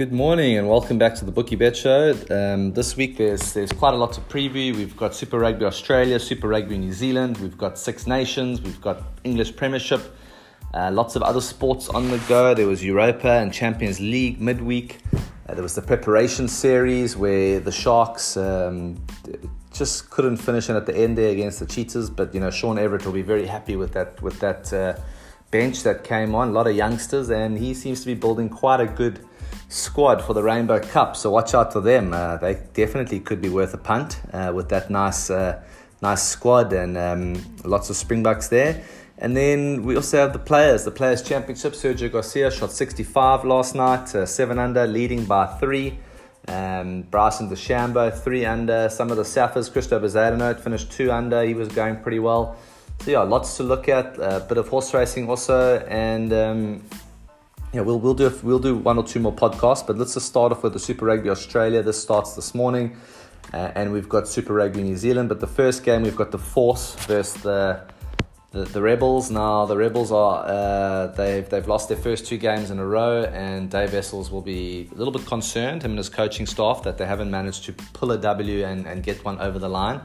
Good 0.00 0.12
morning 0.12 0.56
and 0.56 0.66
welcome 0.66 0.96
back 0.96 1.14
to 1.16 1.26
the 1.26 1.30
Bookie 1.30 1.56
Bet 1.56 1.76
Show. 1.76 2.16
Um, 2.30 2.72
this 2.72 2.96
week 2.96 3.18
there's 3.18 3.52
there's 3.52 3.70
quite 3.70 3.92
a 3.92 3.98
lot 3.98 4.14
to 4.14 4.22
preview. 4.22 4.74
We've 4.74 4.96
got 4.96 5.14
Super 5.14 5.38
Rugby 5.38 5.66
Australia, 5.66 6.18
Super 6.18 6.48
Rugby 6.48 6.78
New 6.78 6.94
Zealand, 6.94 7.36
we've 7.36 7.58
got 7.58 7.78
Six 7.78 8.06
Nations, 8.06 8.62
we've 8.62 8.80
got 8.80 9.02
English 9.24 9.56
Premiership, 9.56 10.00
uh, 10.72 10.90
lots 10.90 11.16
of 11.16 11.22
other 11.22 11.42
sports 11.42 11.90
on 11.90 12.10
the 12.10 12.16
go. 12.30 12.54
There 12.54 12.66
was 12.66 12.82
Europa 12.82 13.28
and 13.28 13.52
Champions 13.52 14.00
League 14.00 14.40
midweek. 14.40 15.00
Uh, 15.12 15.52
there 15.52 15.62
was 15.62 15.74
the 15.74 15.82
preparation 15.82 16.48
series 16.48 17.14
where 17.14 17.60
the 17.60 17.70
Sharks 17.70 18.38
um, 18.38 19.04
just 19.70 20.08
couldn't 20.08 20.38
finish 20.38 20.70
it 20.70 20.76
at 20.76 20.86
the 20.86 20.96
end 20.96 21.18
there 21.18 21.28
against 21.28 21.60
the 21.60 21.66
Cheetahs, 21.66 22.08
but 22.08 22.32
you 22.32 22.40
know 22.40 22.50
Sean 22.50 22.76
Everitt 22.76 23.04
will 23.04 23.12
be 23.12 23.20
very 23.20 23.46
happy 23.46 23.76
with 23.76 23.92
that 23.92 24.22
with 24.22 24.40
that 24.40 24.72
uh, 24.72 24.94
bench 25.50 25.82
that 25.82 26.04
came 26.04 26.34
on. 26.34 26.48
A 26.48 26.52
lot 26.52 26.66
of 26.66 26.74
youngsters, 26.74 27.28
and 27.28 27.58
he 27.58 27.74
seems 27.74 28.00
to 28.00 28.06
be 28.06 28.14
building 28.14 28.48
quite 28.48 28.80
a 28.80 28.86
good 28.86 29.26
squad 29.70 30.20
for 30.22 30.34
the 30.34 30.42
Rainbow 30.42 30.80
Cup. 30.80 31.16
So 31.16 31.30
watch 31.30 31.54
out 31.54 31.72
for 31.72 31.80
them. 31.80 32.12
Uh, 32.12 32.36
they 32.36 32.60
definitely 32.74 33.20
could 33.20 33.40
be 33.40 33.48
worth 33.48 33.72
a 33.72 33.78
punt 33.78 34.20
uh, 34.32 34.52
with 34.54 34.68
that 34.68 34.90
nice, 34.90 35.30
uh, 35.30 35.62
nice 36.02 36.22
squad 36.22 36.72
and 36.72 36.98
um, 36.98 37.56
lots 37.64 37.88
of 37.88 37.96
Springboks 37.96 38.48
there. 38.48 38.82
And 39.16 39.36
then 39.36 39.84
we 39.84 39.96
also 39.96 40.16
have 40.18 40.32
the 40.32 40.38
players, 40.38 40.84
the 40.84 40.90
Players 40.90 41.22
Championship. 41.22 41.74
Sergio 41.74 42.10
Garcia 42.10 42.50
shot 42.50 42.72
65 42.72 43.44
last 43.44 43.74
night, 43.74 44.14
uh, 44.14 44.26
seven 44.26 44.58
under, 44.58 44.86
leading 44.86 45.24
by 45.24 45.46
three. 45.46 45.98
Um, 46.48 47.02
Bryson 47.02 47.48
DeChambeau, 47.50 48.18
three 48.18 48.46
under. 48.46 48.88
Some 48.88 49.10
of 49.10 49.18
the 49.18 49.22
Saffers, 49.24 49.70
Christopher 49.70 50.06
Zadenot 50.06 50.60
finished 50.60 50.90
two 50.90 51.12
under. 51.12 51.44
He 51.44 51.54
was 51.54 51.68
going 51.68 51.98
pretty 51.98 52.18
well. 52.18 52.56
So 53.00 53.10
yeah, 53.10 53.20
lots 53.20 53.58
to 53.58 53.62
look 53.62 53.90
at. 53.90 54.18
A 54.18 54.44
bit 54.48 54.56
of 54.56 54.68
horse 54.68 54.92
racing 54.94 55.28
also, 55.28 55.78
and 55.80 56.32
um, 56.32 56.82
yeah, 57.72 57.82
we'll 57.82 58.00
we'll 58.00 58.14
do 58.14 58.32
we'll 58.42 58.58
do 58.58 58.76
one 58.76 58.98
or 58.98 59.04
two 59.04 59.20
more 59.20 59.32
podcasts, 59.32 59.86
but 59.86 59.96
let's 59.96 60.14
just 60.14 60.26
start 60.26 60.50
off 60.50 60.62
with 60.64 60.72
the 60.72 60.80
Super 60.80 61.04
Rugby 61.04 61.30
Australia. 61.30 61.82
This 61.82 62.02
starts 62.02 62.34
this 62.34 62.52
morning, 62.52 62.96
uh, 63.52 63.70
and 63.76 63.92
we've 63.92 64.08
got 64.08 64.26
Super 64.26 64.54
Rugby 64.54 64.82
New 64.82 64.96
Zealand. 64.96 65.28
But 65.28 65.38
the 65.38 65.46
first 65.46 65.84
game 65.84 66.02
we've 66.02 66.16
got 66.16 66.32
the 66.32 66.38
Force 66.38 66.96
versus 67.06 67.42
the 67.42 67.80
the, 68.52 68.64
the 68.64 68.82
Rebels. 68.82 69.30
Now 69.30 69.64
the 69.66 69.76
Rebels 69.76 70.10
are 70.10 70.44
uh, 70.44 71.06
they've 71.08 71.48
they've 71.48 71.66
lost 71.66 71.88
their 71.88 71.96
first 71.96 72.26
two 72.26 72.36
games 72.36 72.70
in 72.70 72.78
a 72.78 72.86
row, 72.86 73.22
and 73.24 73.70
Dave 73.70 73.92
Wessels 73.92 74.30
will 74.30 74.42
be 74.42 74.88
a 74.92 74.94
little 74.94 75.12
bit 75.12 75.26
concerned, 75.26 75.82
him 75.82 75.92
and 75.92 75.98
his 75.98 76.08
coaching 76.08 76.46
staff, 76.46 76.82
that 76.82 76.98
they 76.98 77.06
haven't 77.06 77.30
managed 77.30 77.64
to 77.64 77.72
pull 77.72 78.12
a 78.12 78.18
W 78.18 78.64
and, 78.64 78.86
and 78.86 79.02
get 79.02 79.24
one 79.24 79.38
over 79.40 79.58
the 79.58 79.68
line. 79.68 80.00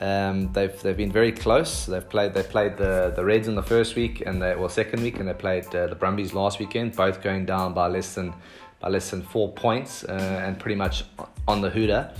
Um, 0.00 0.52
they've 0.52 0.80
they've 0.82 0.96
been 0.96 1.12
very 1.12 1.32
close. 1.32 1.86
They've 1.86 2.08
played 2.08 2.34
they 2.34 2.42
played 2.42 2.76
the, 2.76 3.12
the 3.14 3.24
Reds 3.24 3.48
in 3.48 3.54
the 3.54 3.62
first 3.62 3.94
week 3.94 4.22
and 4.26 4.42
they 4.42 4.54
well 4.56 4.68
second 4.68 5.02
week, 5.02 5.18
and 5.20 5.28
they 5.28 5.34
played 5.34 5.66
uh, 5.74 5.86
the 5.86 5.94
Brumbies 5.94 6.34
last 6.34 6.58
weekend. 6.58 6.96
Both 6.96 7.22
going 7.22 7.46
down 7.46 7.72
by 7.72 7.86
less 7.86 8.14
than 8.14 8.34
by 8.80 8.88
less 8.88 9.10
than 9.10 9.22
four 9.22 9.52
points 9.52 10.04
uh, 10.04 10.42
and 10.44 10.58
pretty 10.58 10.76
much 10.76 11.04
on 11.46 11.60
the 11.60 11.70
hooter. 11.70 12.12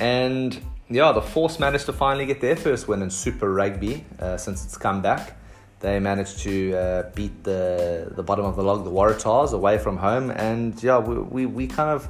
And 0.00 0.58
yeah, 0.88 1.12
the 1.12 1.22
Force 1.22 1.58
managed 1.58 1.86
to 1.86 1.92
finally 1.92 2.26
get 2.26 2.40
their 2.40 2.56
first 2.56 2.88
win 2.88 3.02
in 3.02 3.10
Super 3.10 3.52
Rugby 3.52 4.04
uh, 4.18 4.36
since 4.36 4.64
it's 4.64 4.76
come 4.76 5.02
back. 5.02 5.38
They 5.80 5.98
managed 5.98 6.38
to 6.40 6.74
uh, 6.76 7.10
beat 7.14 7.42
the 7.42 8.12
the 8.14 8.22
bottom 8.22 8.44
of 8.44 8.56
the 8.56 8.62
log, 8.62 8.84
the 8.84 8.90
Waratahs, 8.90 9.52
away 9.52 9.78
from 9.78 9.96
home, 9.96 10.30
and 10.30 10.80
yeah, 10.82 10.98
we, 10.98 11.18
we, 11.18 11.46
we 11.46 11.66
kind 11.66 11.90
of 11.90 12.08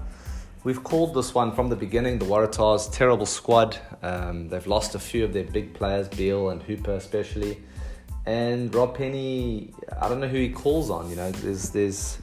We've 0.64 0.84
called 0.84 1.12
this 1.14 1.34
one 1.34 1.50
from 1.50 1.70
the 1.70 1.76
beginning 1.76 2.20
the 2.20 2.24
Waratahs 2.24 2.92
terrible 2.92 3.26
squad. 3.26 3.78
Um, 4.00 4.48
they've 4.48 4.66
lost 4.66 4.94
a 4.94 5.00
few 5.00 5.24
of 5.24 5.32
their 5.32 5.42
big 5.42 5.74
players, 5.74 6.06
Beale 6.06 6.50
and 6.50 6.62
Hooper 6.62 6.92
especially. 6.92 7.58
And 8.26 8.72
Rob 8.72 8.96
Penney. 8.96 9.74
I 10.00 10.08
don't 10.08 10.20
know 10.20 10.28
who 10.28 10.36
he 10.38 10.50
calls 10.50 10.88
on. 10.88 11.10
You 11.10 11.16
know, 11.16 11.32
there's 11.32 11.70
there's 11.70 12.18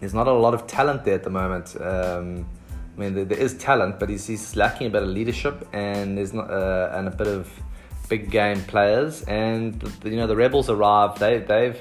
there's 0.00 0.12
not 0.12 0.28
a 0.28 0.32
lot 0.32 0.52
of 0.52 0.66
talent 0.66 1.06
there 1.06 1.14
at 1.14 1.24
the 1.24 1.30
moment. 1.30 1.80
Um, 1.80 2.46
I 2.96 3.00
mean, 3.00 3.28
there, 3.28 3.38
is 3.38 3.56
talent, 3.56 3.98
but 3.98 4.08
he's, 4.08 4.26
he's 4.26 4.56
lacking 4.56 4.88
a 4.88 4.90
bit 4.90 5.02
of 5.02 5.08
leadership 5.08 5.66
and 5.72 6.18
there's 6.18 6.32
not 6.32 6.50
uh, 6.50 6.92
and 6.94 7.08
a 7.08 7.10
bit 7.10 7.28
of 7.28 7.50
big 8.10 8.30
game 8.30 8.62
players. 8.64 9.22
And 9.22 9.82
you 10.04 10.16
know, 10.16 10.26
the 10.26 10.36
Rebels 10.36 10.68
arrived. 10.68 11.18
They 11.18 11.38
they've 11.38 11.80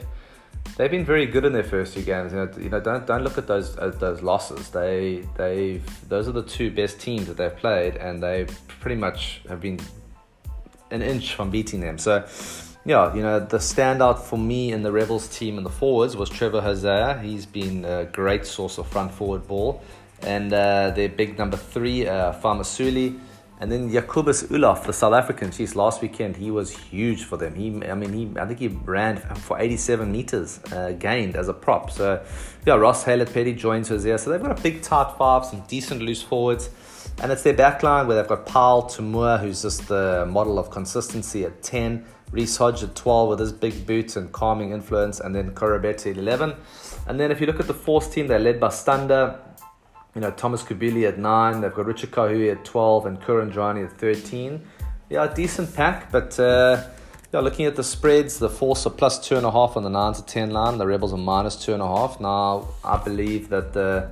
they've 0.78 0.92
been 0.92 1.04
very 1.04 1.26
good 1.26 1.44
in 1.44 1.52
their 1.52 1.64
first 1.64 1.94
two 1.94 2.04
games. 2.04 2.32
You 2.32 2.38
know, 2.38 2.52
you 2.58 2.70
know 2.70 2.80
don't 2.80 3.06
don't 3.06 3.24
look 3.24 3.38
at 3.38 3.48
those 3.48 3.76
those 3.76 4.22
losses. 4.22 4.70
They 4.70 5.26
they've 5.36 5.84
those 6.08 6.30
are 6.30 6.32
the 6.32 6.44
two 6.44 6.72
best 6.72 7.02
teams 7.02 7.28
that 7.28 7.36
they've 7.36 7.56
played, 7.56 7.98
and 7.98 8.24
they 8.24 8.48
pretty 8.80 8.96
much 8.96 9.42
have 9.50 9.60
been 9.60 9.80
an 10.92 11.02
inch 11.02 11.34
from 11.34 11.50
beating 11.50 11.82
them. 11.82 11.98
So. 11.98 12.26
Yeah, 12.86 13.14
you 13.14 13.22
know, 13.22 13.42
the 13.42 13.58
standout 13.58 14.20
for 14.20 14.40
me 14.40 14.72
in 14.72 14.84
the 14.84 14.92
Rebels 14.92 15.28
team 15.28 15.58
in 15.58 15.66
the 15.66 15.70
forwards 15.70 16.16
was 16.16 16.30
Trevor 16.30 16.62
Hosea. 16.62 17.20
He's 17.22 17.46
been 17.46 17.84
a 17.84 18.06
great 18.06 18.46
source 18.46 18.78
of 18.78 18.88
front 18.88 19.12
forward 19.12 19.46
ball. 19.46 19.84
And 20.24 20.52
uh, 20.54 20.92
their 20.92 21.10
big 21.10 21.38
number 21.38 21.58
three, 21.58 22.08
uh, 22.08 22.34
Fa'amausili, 22.34 23.20
and 23.62 23.70
then 23.70 23.92
Jacobus 23.92 24.44
Eloff, 24.44 24.86
the 24.86 24.94
South 24.94 25.14
African, 25.14 25.52
geez, 25.52 25.76
last 25.76 26.02
weekend 26.02 26.38
he 26.38 26.50
was 26.50 26.72
huge 26.72 27.26
for 27.26 27.36
them. 27.36 27.56
He, 27.56 27.68
I 27.86 27.94
mean, 27.94 28.14
he, 28.14 28.40
I 28.40 28.46
think 28.46 28.60
he 28.60 28.70
ran 28.70 29.18
for 29.18 29.60
87 29.60 30.10
meters 30.10 30.62
uh, 30.72 30.94
gained 30.94 31.36
as 31.36 31.50
a 31.50 31.54
prop. 31.54 31.92
So, 31.92 32.24
yeah, 32.66 32.76
Ross 32.76 33.04
Haylett-Petty 33.04 33.54
joins 33.56 33.90
there. 33.90 34.18
So 34.18 34.30
they've 34.30 34.42
got 34.42 34.58
a 34.58 34.62
big 34.62 34.82
tight 34.82 35.14
five, 35.18 35.46
some 35.46 35.62
decent 35.68 36.02
loose 36.02 36.22
forwards. 36.22 36.70
And 37.22 37.34
it's 37.34 37.44
their 37.44 37.54
backline 37.54 38.08
where 38.08 38.16
they've 38.16 38.30
got 38.30 38.46
Paul 38.46 38.84
Toomua, 38.84 39.42
who's 39.42 39.64
just 39.64 39.90
the 39.90 40.26
model 40.30 40.58
of 40.58 40.72
consistency 40.72 41.44
at 41.44 41.62
10, 41.62 42.06
Reece 42.32 42.56
Hodge 42.56 42.84
at 42.84 42.96
12 42.96 43.30
with 43.30 43.40
his 43.40 43.52
big 43.52 43.86
boots 43.86 44.16
and 44.16 44.32
calming 44.32 44.72
influence, 44.72 45.20
and 45.20 45.36
then 45.36 45.52
Koroibete 45.52 46.12
at 46.12 46.18
11. 46.18 46.56
And 47.08 47.20
then 47.20 47.30
if 47.30 47.42
you 47.42 47.48
look 47.48 47.60
at 47.60 47.68
the 47.68 47.74
fourth 47.74 48.14
team, 48.14 48.28
they're 48.28 48.40
led 48.40 48.60
by 48.60 48.70
Stander, 48.70 49.38
you 50.16 50.22
know, 50.22 50.32
Thomas 50.32 50.64
Cubelli 50.64 51.08
at 51.08 51.20
9. 51.20 51.62
They've 51.62 51.74
got 51.74 51.86
Richard 51.86 52.12
Kahui 52.12 52.52
at 52.52 52.66
12 52.66 53.06
and 53.06 53.22
Kuridrani 53.22 53.86
at 53.86 53.98
13. 53.98 54.62
Yeah, 55.10 55.24
a 55.24 55.34
decent 55.34 55.74
pack, 55.76 56.12
but 56.12 56.40
uh, 56.40 56.84
yeah, 57.34 57.40
looking 57.42 57.66
at 57.66 57.76
the 57.76 57.84
spreads, 57.84 58.40
the 58.40 58.50
Force 58.50 58.86
are 58.86 58.92
plus 58.92 59.20
2.5 59.28 59.78
on 59.78 59.84
the 59.84 59.90
9 59.90 60.14
to 60.14 60.26
10 60.26 60.52
line. 60.52 60.78
The 60.78 60.88
Rebels 60.88 61.14
are 61.14 61.18
minus 61.18 61.56
2.5. 61.58 62.20
Now, 62.22 62.68
I 62.84 63.04
believe 63.04 63.50
that 63.50 63.74
the 63.74 64.12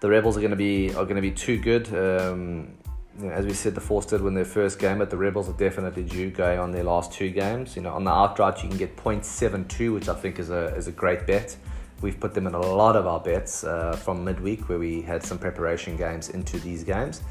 the 0.00 0.08
Rebels 0.08 0.36
are 0.36 0.40
going 0.40 0.50
to 0.50 0.56
be 0.56 0.90
are 0.94 1.04
going 1.04 1.16
to 1.16 1.22
be 1.22 1.30
too 1.30 1.58
good. 1.58 1.88
Um, 1.88 2.74
you 3.18 3.26
know, 3.26 3.32
as 3.32 3.44
we 3.44 3.52
said, 3.52 3.74
the 3.74 3.80
Force 3.80 4.06
did 4.06 4.22
win 4.22 4.34
their 4.34 4.44
first 4.44 4.78
game, 4.78 4.98
but 4.98 5.10
the 5.10 5.16
Rebels 5.16 5.48
are 5.48 5.56
definitely 5.56 6.04
due 6.04 6.30
going 6.30 6.58
on 6.58 6.70
their 6.70 6.84
last 6.84 7.12
two 7.12 7.30
games. 7.30 7.76
You 7.76 7.82
know, 7.82 7.92
on 7.92 8.04
the 8.04 8.10
outright, 8.10 8.62
you 8.62 8.68
can 8.68 8.78
get 8.78 8.96
0.72, 8.96 9.92
which 9.92 10.08
I 10.08 10.14
think 10.14 10.38
is 10.38 10.50
a 10.50 10.74
is 10.76 10.86
a 10.86 10.92
great 10.92 11.26
bet. 11.26 11.56
We've 12.02 12.18
put 12.18 12.34
them 12.34 12.46
in 12.46 12.54
a 12.54 12.60
lot 12.60 12.96
of 12.96 13.06
our 13.06 13.20
bets 13.20 13.64
uh, 13.64 13.92
from 13.92 14.24
midweek 14.24 14.68
where 14.68 14.78
we 14.78 15.02
had 15.02 15.22
some 15.22 15.38
preparation 15.38 15.96
games 15.96 16.28
into 16.28 16.58
these 16.58 16.84
games. 16.84 17.22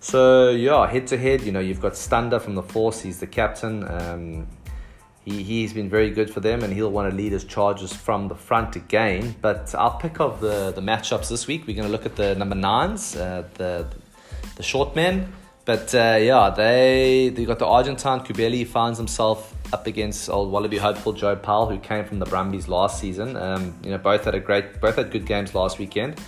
So 0.00 0.50
yeah, 0.50 0.86
head 0.86 1.06
to 1.08 1.16
head, 1.16 1.42
you 1.42 1.52
know, 1.52 1.60
you've 1.60 1.80
got 1.80 1.96
Stander 1.96 2.38
from 2.38 2.54
the 2.54 2.62
Force. 2.62 3.00
He's 3.00 3.20
the 3.20 3.26
captain. 3.26 3.86
Um, 3.88 4.46
he, 5.24 5.42
he's 5.42 5.72
been 5.72 5.88
very 5.88 6.10
good 6.10 6.30
for 6.30 6.40
them 6.40 6.62
and 6.62 6.72
he'll 6.72 6.90
want 6.90 7.10
to 7.10 7.16
lead 7.16 7.32
his 7.32 7.44
charges 7.44 7.92
from 7.92 8.28
the 8.28 8.34
front 8.34 8.76
again. 8.76 9.34
But 9.40 9.74
our 9.74 9.98
pick 9.98 10.20
of 10.20 10.40
the, 10.40 10.72
the 10.72 10.82
matchups 10.82 11.28
this 11.28 11.46
week, 11.46 11.66
we're 11.66 11.76
going 11.76 11.88
to 11.88 11.92
look 11.92 12.06
at 12.06 12.16
the 12.16 12.34
number 12.34 12.54
nines, 12.54 13.16
uh, 13.16 13.44
the, 13.54 13.86
the 14.56 14.62
short 14.62 14.94
men. 14.94 15.32
But 15.64 15.94
uh, 15.94 16.18
yeah, 16.20 16.50
they 16.50 17.30
they 17.34 17.44
got 17.44 17.58
the 17.58 17.66
Argentine 17.66 18.20
Cubelli 18.20 18.66
finds 18.66 18.98
himself 18.98 19.54
up 19.72 19.86
against 19.86 20.28
old 20.28 20.50
Wallaby 20.52 20.76
hopeful 20.76 21.12
Joe 21.12 21.36
Powell, 21.36 21.66
who 21.66 21.78
came 21.78 22.04
from 22.04 22.18
the 22.18 22.26
Brumbies 22.26 22.68
last 22.68 23.00
season. 23.00 23.36
Um, 23.36 23.74
you 23.82 23.90
know, 23.90 23.98
both 23.98 24.24
had 24.24 24.34
a 24.34 24.40
great, 24.40 24.80
both 24.80 24.96
had 24.96 25.10
good 25.10 25.24
games 25.24 25.54
last 25.54 25.78
weekend, 25.78 26.20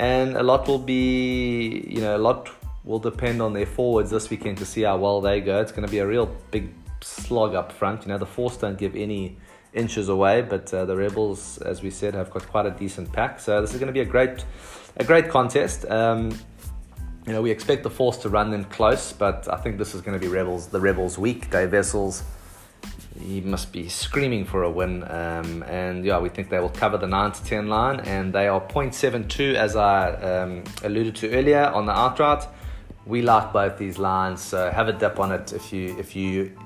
and 0.00 0.36
a 0.36 0.42
lot 0.42 0.66
will 0.66 0.80
be, 0.80 1.86
you 1.88 2.00
know, 2.00 2.16
a 2.16 2.18
lot 2.18 2.50
will 2.84 2.98
depend 2.98 3.40
on 3.40 3.52
their 3.52 3.66
forwards 3.66 4.10
this 4.10 4.28
weekend 4.30 4.58
to 4.58 4.66
see 4.66 4.82
how 4.82 4.96
well 4.96 5.20
they 5.20 5.40
go. 5.40 5.60
It's 5.60 5.70
going 5.70 5.86
to 5.86 5.90
be 5.90 5.98
a 5.98 6.06
real 6.06 6.26
big 6.50 6.74
slog 7.00 7.54
up 7.54 7.70
front. 7.70 8.02
You 8.02 8.08
know, 8.08 8.18
the 8.18 8.26
Force 8.26 8.56
don't 8.56 8.76
give 8.76 8.96
any 8.96 9.36
inches 9.72 10.08
away, 10.08 10.42
but 10.42 10.74
uh, 10.74 10.84
the 10.84 10.96
Rebels, 10.96 11.58
as 11.58 11.82
we 11.82 11.90
said, 11.90 12.14
have 12.14 12.30
got 12.30 12.48
quite 12.48 12.66
a 12.66 12.70
decent 12.70 13.12
pack. 13.12 13.38
So 13.38 13.60
this 13.60 13.72
is 13.72 13.78
going 13.78 13.86
to 13.86 13.92
be 13.92 14.00
a 14.00 14.04
great, 14.04 14.44
a 14.96 15.04
great 15.04 15.28
contest. 15.28 15.86
Um, 15.88 16.32
you 17.26 17.32
know, 17.32 17.42
we 17.42 17.50
expect 17.50 17.84
the 17.84 17.90
Force 17.90 18.18
to 18.18 18.28
run 18.28 18.50
them 18.50 18.64
close, 18.64 19.12
but 19.12 19.52
I 19.52 19.56
think 19.56 19.78
this 19.78 19.94
is 19.94 20.00
going 20.00 20.18
to 20.18 20.24
be 20.24 20.30
Rebels, 20.30 20.68
the 20.68 20.80
Rebels' 20.80 21.18
week. 21.18 21.50
Dave 21.50 21.72
Wessels, 21.72 22.24
he 23.20 23.40
must 23.40 23.72
be 23.72 23.88
screaming 23.88 24.44
for 24.44 24.64
a 24.64 24.70
win, 24.70 25.04
um, 25.04 25.62
and 25.68 26.04
yeah, 26.04 26.18
we 26.18 26.28
think 26.28 26.50
they 26.50 26.58
will 26.58 26.68
cover 26.68 26.98
the 26.98 27.06
nine 27.06 27.30
to 27.32 27.44
ten 27.44 27.68
line, 27.68 28.00
and 28.00 28.32
they 28.32 28.48
are 28.48 28.60
0.72 28.60 29.54
as 29.54 29.76
I 29.76 30.12
um, 30.14 30.64
alluded 30.82 31.14
to 31.16 31.30
earlier 31.32 31.66
on 31.66 31.86
the 31.86 31.92
outright. 31.92 32.44
We 33.06 33.22
like 33.22 33.52
both 33.52 33.78
these 33.78 33.98
lines, 33.98 34.40
so 34.40 34.70
have 34.70 34.88
a 34.88 34.92
dip 34.92 35.20
on 35.20 35.30
it 35.32 35.52
if 35.52 35.72
you 35.72 35.96
if 35.98 36.16
you 36.16 36.56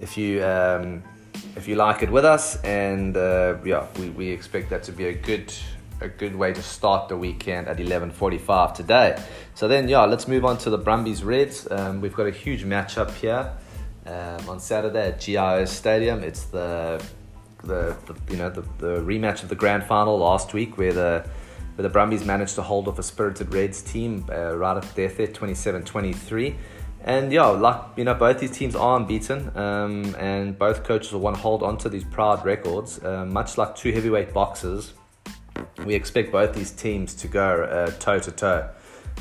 if 0.00 0.16
you 0.16 0.42
um, 0.44 1.02
if 1.56 1.68
you 1.68 1.76
like 1.76 2.02
it 2.02 2.10
with 2.10 2.24
us, 2.24 2.62
and 2.62 3.16
uh, 3.16 3.56
yeah, 3.64 3.86
we, 3.98 4.08
we 4.10 4.28
expect 4.28 4.70
that 4.70 4.82
to 4.84 4.92
be 4.92 5.06
a 5.06 5.14
good 5.14 5.52
a 6.00 6.08
good 6.08 6.34
way 6.36 6.52
to 6.52 6.62
start 6.62 7.08
the 7.08 7.16
weekend 7.16 7.68
at 7.68 7.78
11:45 7.78 8.74
today. 8.74 9.20
So 9.54 9.68
then, 9.68 9.88
yeah, 9.88 10.04
let's 10.04 10.28
move 10.28 10.44
on 10.44 10.58
to 10.58 10.70
the 10.70 10.78
Brumbies 10.78 11.24
Reds. 11.24 11.68
Um, 11.70 12.00
we've 12.00 12.14
got 12.14 12.26
a 12.26 12.30
huge 12.30 12.64
matchup 12.64 13.10
here 13.14 13.52
um, 14.06 14.48
on 14.48 14.60
Saturday 14.60 15.08
at 15.08 15.20
GIO 15.20 15.64
Stadium. 15.64 16.22
It's 16.22 16.44
the 16.44 17.02
the, 17.64 17.96
the 18.06 18.14
you 18.30 18.36
know 18.36 18.50
the, 18.50 18.62
the 18.78 19.00
rematch 19.00 19.42
of 19.42 19.48
the 19.48 19.56
grand 19.56 19.84
final 19.84 20.18
last 20.18 20.54
week 20.54 20.78
where 20.78 20.92
the 20.92 21.28
where 21.74 21.82
the 21.82 21.88
Brumbies 21.88 22.24
managed 22.24 22.56
to 22.56 22.62
hold 22.62 22.88
off 22.88 22.98
a 22.98 23.02
spirited 23.02 23.52
Reds 23.52 23.82
team 23.82 24.26
uh, 24.30 24.56
right 24.56 24.76
at 24.76 24.96
there, 24.96 25.08
27-23. 25.08 26.56
And 27.04 27.32
yeah, 27.32 27.46
like 27.46 27.80
you 27.96 28.02
know, 28.02 28.14
both 28.14 28.40
these 28.40 28.50
teams 28.50 28.74
are 28.74 28.96
unbeaten, 28.96 29.56
um, 29.56 30.16
and 30.16 30.58
both 30.58 30.82
coaches 30.82 31.12
will 31.12 31.20
want 31.20 31.36
to 31.36 31.42
hold 31.42 31.62
on 31.62 31.78
to 31.78 31.88
these 31.88 32.02
proud 32.02 32.44
records. 32.44 33.02
Uh, 33.02 33.24
much 33.24 33.56
like 33.56 33.76
two 33.76 33.92
heavyweight 33.92 34.34
boxers, 34.34 34.92
we 35.84 35.94
expect 35.94 36.32
both 36.32 36.54
these 36.54 36.70
teams 36.70 37.14
to 37.16 37.28
go 37.28 37.92
toe 37.98 38.18
to 38.18 38.30
toe, 38.32 38.70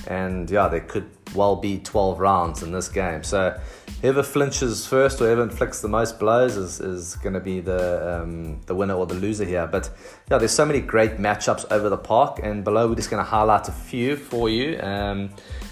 and 0.08 0.50
yeah, 0.50 0.68
there 0.68 0.82
could 0.82 1.10
well 1.36 1.56
be 1.56 1.80
12 1.80 2.20
rounds 2.20 2.64
in 2.64 2.72
this 2.72 2.90
game. 2.90 3.24
So 3.24 3.60
whoever 4.02 4.24
flinches 4.24 4.86
first 4.86 5.20
or 5.22 5.26
whoever 5.26 5.44
inflicts 5.44 5.82
the 5.82 5.88
most 5.88 6.20
blows 6.20 6.56
is, 6.56 6.80
is 6.80 7.16
going 7.16 7.34
to 7.34 7.40
be 7.40 7.60
the 7.60 8.22
um, 8.22 8.62
the 8.66 8.76
winner 8.76 8.94
or 8.94 9.06
the 9.06 9.16
loser 9.16 9.46
here. 9.46 9.68
But 9.68 9.90
yeah, 10.30 10.38
there's 10.38 10.52
so 10.52 10.66
many 10.66 10.80
great 10.80 11.18
matchups 11.18 11.66
over 11.72 11.90
the 11.90 11.98
park, 11.98 12.40
and 12.44 12.64
below 12.64 12.88
we're 12.88 12.96
just 12.96 13.10
going 13.10 13.24
to 13.24 13.30
highlight 13.30 13.68
a 13.68 13.74
few 13.74 14.16
for 14.16 14.50
you. 14.50 14.80
Um, 14.80 15.32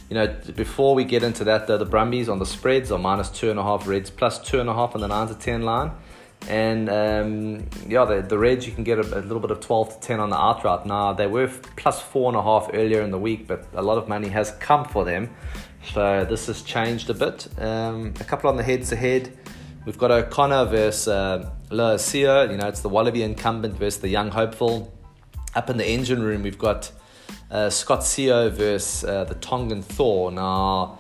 you 0.10 0.16
know, 0.16 0.28
before 0.56 0.94
we 0.94 1.04
get 1.04 1.24
into 1.24 1.44
that, 1.46 1.66
the, 1.66 1.78
the 1.78 1.86
Brumbies 1.86 2.30
on 2.30 2.38
the 2.38 2.46
spreads 2.46 2.92
are 2.92 3.00
minus 3.00 3.30
two 3.30 3.50
and 3.50 3.60
a 3.60 3.64
half, 3.64 3.88
Reds 3.88 4.12
plus 4.12 4.40
two 4.40 4.60
and 4.60 4.70
a 4.70 4.74
half 4.74 4.94
on 4.94 5.02
the 5.02 5.08
nine 5.08 5.28
to 5.28 5.36
ten 5.36 5.64
line. 5.64 5.92
And 6.48 6.90
um, 6.90 7.68
yeah, 7.88 8.06
the, 8.06 8.22
the 8.22 8.38
Reds, 8.38 8.68
you 8.68 8.74
can 8.74 8.84
get 8.84 9.00
a, 9.00 9.02
a, 9.02 9.22
little 9.22 9.40
bit 9.40 9.50
of 9.50 9.62
12 9.62 10.00
to 10.00 10.08
10 10.08 10.20
on 10.20 10.30
the 10.30 10.38
outright. 10.38 10.86
Now, 10.86 11.14
they 11.14 11.26
were 11.26 11.48
plus 11.76 12.02
four 12.02 12.30
and 12.30 12.38
a 12.38 12.42
half 12.44 12.70
earlier 12.74 13.02
in 13.02 13.10
the 13.10 13.18
week, 13.18 13.48
but 13.48 13.66
a 13.74 13.82
lot 13.82 13.98
of 13.98 14.08
money 14.08 14.28
has 14.30 14.52
come 14.52 14.86
for 14.86 15.04
them. 15.06 15.32
So 15.94 16.26
this 16.26 16.48
has 16.48 16.62
changed 16.62 17.10
a 17.10 17.14
bit. 17.14 17.48
Um, 17.60 18.14
a 18.20 18.24
couple 18.24 18.50
on 18.50 18.58
the 18.58 18.64
heads 18.64 18.92
ahead. 18.92 19.36
We've 19.86 19.98
got 19.98 20.12
O'Connor 20.12 20.66
versus 20.66 21.08
uh. 21.08 21.52
You 21.72 21.78
know, 21.78 22.68
it's 22.68 22.81
the 22.81 22.90
Wallaby 22.90 23.24
incumbent 23.24 23.76
versus 23.76 24.02
the 24.02 24.10
young 24.10 24.30
hopeful. 24.30 24.94
Up 25.56 25.70
in 25.70 25.78
the 25.78 25.88
engine 25.88 26.22
room, 26.22 26.44
we've 26.44 26.58
got 26.58 26.92
uh, 27.50 27.70
Scott 27.70 28.02
Sio 28.02 28.52
versus 28.52 29.04
uh, 29.04 29.24
the 29.24 29.36
Tongan 29.36 29.81
Thor. 29.81 30.31
Now, 30.31 31.00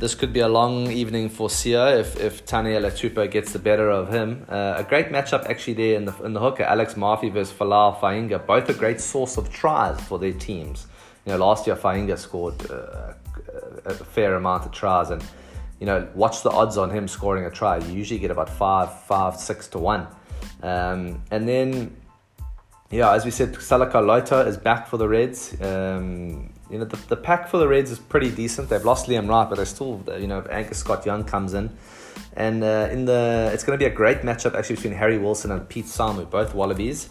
this 0.00 0.14
could 0.14 0.32
be 0.32 0.40
a 0.40 0.48
long 0.48 0.90
evening 0.90 1.28
for 1.28 1.48
Sio 1.48 2.00
if, 2.00 2.18
if 2.18 2.46
Taniela 2.46 2.90
Tupou 2.90 3.30
gets 3.30 3.52
the 3.52 3.58
better 3.58 3.90
of 3.90 4.08
him. 4.08 4.46
Uh, 4.48 4.74
a 4.78 4.82
great 4.82 5.10
matchup 5.10 5.44
actually 5.44 5.74
there 5.74 5.94
in 5.94 6.06
the, 6.06 6.22
in 6.24 6.32
the 6.32 6.40
hooker, 6.40 6.62
Alex 6.62 6.94
Mafi 6.94 7.30
versus 7.30 7.54
Folau 7.56 7.94
Fainga'a. 8.00 8.44
Both 8.46 8.70
a 8.70 8.72
great 8.74 8.98
source 8.98 9.36
of 9.36 9.52
tries 9.52 10.00
for 10.00 10.18
their 10.18 10.32
teams. 10.32 10.86
You 11.26 11.32
know, 11.32 11.38
last 11.38 11.66
year 11.66 11.76
Fainga'a 11.76 12.16
scored 12.16 12.70
uh, 12.70 13.12
a 13.84 13.92
fair 13.92 14.36
amount 14.36 14.64
of 14.64 14.72
tries. 14.72 15.10
And, 15.10 15.22
you 15.78 15.84
know, 15.84 16.08
watch 16.14 16.42
the 16.42 16.50
odds 16.50 16.78
on 16.78 16.90
him 16.90 17.06
scoring 17.06 17.44
a 17.44 17.50
try. 17.50 17.76
You 17.76 17.92
usually 17.92 18.20
get 18.20 18.30
about 18.30 18.48
five, 18.48 19.02
five, 19.02 19.36
six 19.36 19.68
to 19.68 19.78
one. 19.78 20.06
Um, 20.62 21.22
and 21.30 21.46
then, 21.46 21.94
yeah, 22.90 23.12
as 23.12 23.26
we 23.26 23.30
said, 23.30 23.52
Salakaia-Loto 23.52 24.46
is 24.46 24.56
back 24.56 24.88
for 24.88 24.96
the 24.96 25.06
Reds. 25.06 25.60
Um, 25.60 26.54
you 26.70 26.78
know, 26.78 26.84
the, 26.84 26.96
the 27.08 27.16
pack 27.16 27.48
for 27.48 27.58
the 27.58 27.66
Reds 27.66 27.90
is 27.90 27.98
pretty 27.98 28.30
decent. 28.30 28.68
They've 28.68 28.84
lost 28.84 29.08
Liam 29.08 29.28
Wright, 29.28 29.48
but 29.48 29.56
they 29.56 29.64
still, 29.64 30.02
you 30.18 30.26
know, 30.26 30.42
Angus 30.50 30.78
Scott-Young 30.78 31.24
comes 31.24 31.54
in. 31.54 31.70
And 32.36 32.62
uh, 32.62 32.88
in 32.90 33.06
the, 33.06 33.50
it's 33.52 33.64
going 33.64 33.78
to 33.78 33.82
be 33.82 33.90
a 33.90 33.94
great 33.94 34.18
matchup 34.18 34.54
actually 34.54 34.76
between 34.76 34.94
Harry 34.94 35.18
Wilson 35.18 35.50
and 35.50 35.68
Pete 35.68 35.86
Samu, 35.86 36.30
both 36.30 36.54
Wallabies, 36.54 37.10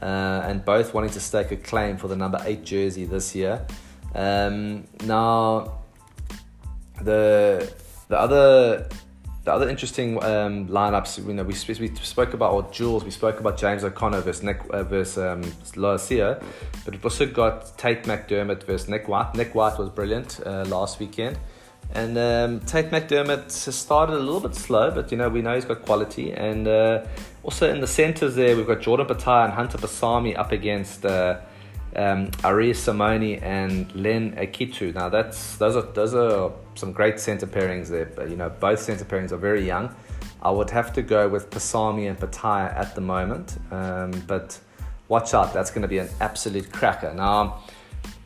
uh, 0.00 0.04
and 0.44 0.64
both 0.64 0.94
wanting 0.94 1.10
to 1.10 1.20
stake 1.20 1.50
a 1.50 1.56
claim 1.56 1.96
for 1.96 2.08
the 2.08 2.16
number 2.16 2.40
eight 2.44 2.64
jersey 2.64 3.04
this 3.04 3.34
year. 3.34 3.66
Um, 4.14 4.86
now, 5.04 5.80
the 7.02 7.72
the 8.08 8.18
other 8.18 8.88
the 9.50 9.56
other 9.56 9.68
interesting 9.68 10.22
um, 10.22 10.68
lineups, 10.68 11.26
you 11.26 11.34
know, 11.34 11.42
we, 11.42 11.54
we 11.88 11.96
spoke 11.96 12.34
about 12.34 12.52
or 12.52 12.70
jewels. 12.70 13.04
we 13.04 13.10
spoke 13.10 13.40
about 13.40 13.58
James 13.58 13.82
O'Connor 13.82 14.20
versus 14.20 14.44
Nick 14.44 14.60
uh, 14.70 14.84
versus 14.84 15.18
um, 15.18 15.42
Lolesio, 15.74 16.40
but 16.84 16.94
we've 16.94 17.04
also 17.04 17.26
got 17.26 17.76
Tate 17.76 18.04
McDermott 18.04 18.62
versus 18.62 18.88
Nick 18.88 19.08
White. 19.08 19.34
Nick 19.34 19.54
White 19.54 19.76
was 19.76 19.88
brilliant 19.88 20.38
uh, 20.46 20.64
last 20.68 21.00
weekend, 21.00 21.36
and 21.94 22.16
um, 22.16 22.60
Tate 22.60 22.90
McDermott 22.90 23.50
started 23.50 24.14
a 24.14 24.18
little 24.18 24.40
bit 24.40 24.54
slow, 24.54 24.92
but 24.92 25.10
you 25.10 25.18
know 25.18 25.28
we 25.28 25.42
know 25.42 25.56
he's 25.56 25.64
got 25.64 25.82
quality. 25.82 26.30
And 26.32 26.68
uh, 26.68 27.04
also 27.42 27.68
in 27.68 27.80
the 27.80 27.88
centres 27.88 28.36
there, 28.36 28.56
we've 28.56 28.68
got 28.68 28.80
Jordan 28.80 29.06
Petaia 29.06 29.46
and 29.46 29.52
Hunter 29.52 29.78
Paisami 29.78 30.38
up 30.38 30.52
against. 30.52 31.04
Uh, 31.04 31.40
um, 31.96 32.30
and 33.42 33.94
Len 33.96 34.36
Ikitau. 34.36 34.94
Now 34.94 35.08
that's 35.08 35.56
those 35.56 35.74
are 35.74 35.82
those 35.82 36.14
are 36.14 36.52
some 36.80 36.92
great 36.92 37.20
centre 37.20 37.46
pairings 37.46 37.88
there. 37.88 38.06
But, 38.06 38.30
you 38.30 38.36
know, 38.36 38.48
both 38.48 38.80
centre 38.80 39.04
pairings 39.04 39.30
are 39.30 39.36
very 39.36 39.64
young. 39.64 39.94
I 40.42 40.50
would 40.50 40.70
have 40.70 40.92
to 40.94 41.02
go 41.02 41.28
with 41.28 41.50
Paisami 41.50 42.08
and 42.08 42.18
Petaia 42.18 42.74
at 42.74 42.94
the 42.94 43.02
moment, 43.02 43.58
um, 43.70 44.10
but 44.26 44.58
watch 45.08 45.34
out. 45.34 45.52
That's 45.52 45.70
going 45.70 45.82
to 45.82 45.88
be 45.88 45.98
an 45.98 46.08
absolute 46.20 46.72
cracker. 46.72 47.12
Now, 47.12 47.62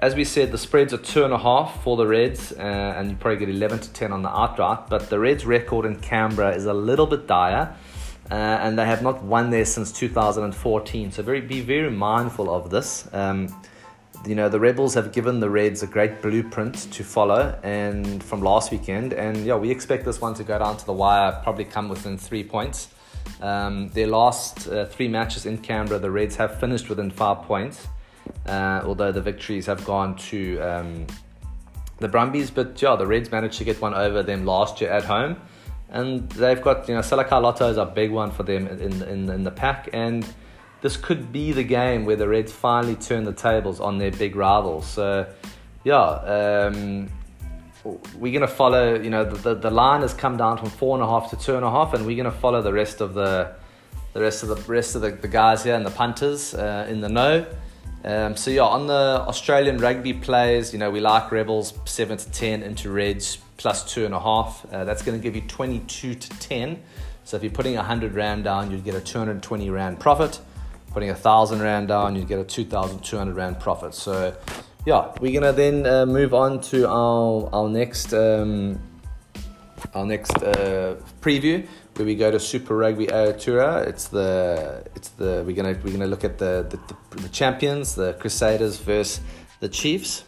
as 0.01 0.15
we 0.15 0.25
said, 0.25 0.53
the 0.53 0.59
spreads 0.59 0.95
are 0.95 0.99
two 0.99 1.25
and 1.25 1.33
a 1.33 1.39
half 1.39 1.83
for 1.83 1.97
the 1.97 2.07
Reds, 2.07 2.53
uh, 2.53 2.63
and 2.97 3.11
you 3.11 3.17
probably 3.17 3.39
get 3.39 3.49
11 3.49 3.81
to 3.81 3.93
10 3.93 4.13
on 4.13 4.23
the 4.23 4.29
outright. 4.29 4.89
But 4.89 5.11
the 5.11 5.19
Reds' 5.19 5.45
record 5.45 5.87
in 5.87 5.97
Canberra 6.01 6.55
is 6.55 6.67
a 6.67 6.75
little 6.75 7.07
bit 7.07 7.27
dire. 7.27 7.75
Uh, 8.31 8.35
and 8.35 8.79
they 8.79 8.87
have 8.87 9.03
not 9.03 9.23
won 9.23 9.51
there 9.51 9.67
since 9.67 9.93
2014. 9.93 11.13
So 11.13 11.23
very 11.23 11.43
be 11.43 11.61
very 11.61 11.91
mindful 11.91 12.55
of 12.55 12.71
this. 12.71 13.07
Um, 13.13 13.49
you 14.27 14.35
know 14.35 14.49
the 14.49 14.61
Rebels 14.61 14.95
have 14.95 15.13
given 15.13 15.41
the 15.41 15.51
Reds 15.51 15.83
a 15.83 15.87
great 15.87 16.23
blueprint 16.23 16.93
to 16.93 17.05
follow, 17.05 17.59
and 17.63 18.23
from 18.23 18.43
last 18.43 18.71
weekend, 18.71 19.13
and 19.13 19.45
yeah, 19.45 19.57
we 19.57 19.71
expect 19.71 20.05
this 20.05 20.21
one 20.21 20.35
to 20.35 20.45
go 20.45 20.59
down 20.59 20.77
to 20.77 20.87
the 20.87 20.93
wire, 20.93 21.39
probably 21.43 21.65
come 21.65 21.89
within 21.89 22.19
three 22.19 22.45
points. 22.45 22.89
Um, 23.41 23.89
their 23.89 24.07
last 24.07 24.69
uh, 24.69 24.87
three 24.87 25.09
matches 25.09 25.47
in 25.47 25.59
Canberra, 25.59 25.99
the 25.99 26.11
Reds 26.11 26.37
have 26.37 26.61
finished 26.61 26.89
within 26.89 27.11
five 27.11 27.43
points, 27.43 27.87
uh, 28.47 28.83
although 28.85 29.13
the 29.13 29.23
victories 29.23 29.67
have 29.67 29.85
gone 29.85 30.17
to 30.17 30.59
um, 30.61 31.07
the 31.99 32.09
Brumbies. 32.09 32.51
But 32.51 32.81
yeah, 32.81 32.97
the 32.97 33.07
Reds 33.07 33.31
managed 33.31 33.59
to 33.59 33.65
get 33.65 33.81
one 33.81 33.95
over 33.95 34.23
them 34.23 34.45
last 34.45 34.81
year 34.81 34.91
at 34.91 35.05
home 35.05 35.37
and 35.95 36.29
they've 36.31 36.61
got 36.61 36.89
you 36.89 36.95
know 36.95 37.01
Salaka 37.01 37.71
is 37.71 37.77
a 37.77 37.87
big 37.87 38.11
one 38.11 38.31
for 38.31 38.43
them 38.43 38.67
in, 38.67 39.03
in 39.03 39.31
in 39.31 39.45
the 39.45 39.51
pack, 39.51 39.89
and 39.93 40.27
this 40.85 40.99
could 40.99 41.33
be 41.33 41.51
the 41.51 41.63
game 41.63 42.05
where 42.05 42.15
the 42.15 42.29
Reds 42.29 42.53
finally 42.53 42.95
turn 42.95 43.25
the 43.25 43.33
tables 43.33 43.81
on 43.81 43.97
their 43.97 44.11
big 44.11 44.37
rivals. 44.37 44.87
So 44.87 45.27
yeah. 45.83 45.99
Um, 45.99 47.09
we're 48.19 48.33
going 48.33 48.43
to 48.43 48.55
follow, 48.55 48.95
you 48.95 49.09
know, 49.09 49.25
the, 49.25 49.37
the, 49.37 49.55
the, 49.55 49.71
line 49.71 50.03
has 50.03 50.13
come 50.13 50.37
down 50.37 50.59
from 50.59 50.69
four 50.69 50.95
and 50.95 51.03
a 51.03 51.07
half 51.07 51.31
to 51.31 51.37
two 51.37 51.57
and 51.57 51.65
a 51.65 51.71
half, 51.71 51.95
and 51.95 52.05
we're 52.05 52.17
going 52.17 52.31
to 52.31 52.39
follow 52.39 52.61
the 52.61 52.73
rest 52.73 53.01
of 53.01 53.15
the 53.15 53.55
the 54.13 54.21
rest 54.21 54.43
of 54.43 54.51
the 54.51 54.57
rest 54.71 54.95
of 54.95 55.01
the, 55.01 55.11
the 55.13 55.29
guys 55.29 55.65
here 55.65 55.75
and 55.75 55.87
the 55.87 55.91
punters 55.91 56.55
uh, 56.55 56.87
in 56.89 57.01
the 57.01 57.09
know. 57.09 57.47
Um, 58.05 58.37
so 58.37 58.51
yeah, 58.51 58.63
on 58.63 58.87
the 58.87 59.25
Australian 59.27 59.79
rugby 59.79 60.13
plays, 60.13 60.75
you 60.75 60.79
know, 60.79 60.91
we 60.91 61.01
like 61.01 61.33
Rebels 61.33 61.73
seven 61.87 62.19
to 62.19 62.31
ten 62.31 62.63
into 62.63 62.91
Reds 62.91 63.39
plus 63.57 63.91
two 63.91 64.05
and 64.05 64.13
a 64.13 64.21
half. 64.21 64.67
Uh, 64.71 64.85
that's 64.85 65.03
going 65.03 65.19
to 65.19 65.23
give 65.23 65.35
you 65.35 65.49
22 65.49 66.15
to 66.15 66.29
10. 66.29 66.83
So 67.25 67.39
if 67.39 67.43
you're 67.43 67.53
putting 67.53 67.75
100 67.75 68.13
Rand 68.13 68.45
down, 68.45 68.71
you'd 68.71 68.85
get 68.85 68.95
a 68.95 69.01
220 69.01 69.71
Rand 69.71 69.99
profit. 69.99 70.41
Putting 70.95 71.11
a 71.11 71.13
1,000 71.13 71.61
Rand 71.61 71.89
down, 71.89 72.17
you'd 72.17 72.29
get 72.29 72.39
a 72.39 72.45
2,200 72.45 73.37
Rand 73.37 73.61
profit. 73.61 73.95
So 73.95 74.35
yeah, 74.87 75.13
we're 75.21 75.39
to 75.43 75.53
then 75.53 75.87
uh, 75.87 76.07
move 76.07 76.33
on 76.33 76.61
to 76.63 76.89
our, 76.89 77.51
our 77.53 77.69
next, 77.69 78.15
um, 78.15 78.81
our 79.93 80.07
next 80.07 80.35
uh, 80.37 80.97
preview 81.21 81.67
where 81.97 82.07
we 82.07 82.15
go 82.15 82.31
to 82.31 82.41
Super 82.41 82.77
Rugby 82.77 83.07
Aotearoa. 83.07 83.87
It's 83.87 84.09
the 84.09 84.85
it's 84.95 85.11
the 85.11 85.45
we're 85.47 85.55
gonna 85.55 85.79
we're 85.83 85.93
gonna 85.93 86.07
look 86.07 86.25
at 86.25 86.39
the 86.39 86.67
the, 86.69 86.77
the, 87.17 87.23
the 87.23 87.29
champions, 87.29 87.95
the 87.95 88.15
Crusaders 88.15 88.79
versus 88.79 89.21
the 89.61 89.69
Chiefs. 89.69 90.25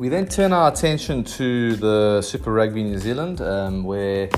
We 0.00 0.08
then 0.08 0.26
turn 0.28 0.54
our 0.54 0.72
attention 0.72 1.24
to 1.24 1.76
the 1.76 2.22
Super 2.22 2.50
Rugby 2.50 2.82
New 2.82 2.96
Zealand, 2.96 3.42
um, 3.42 3.84
where 3.84 4.30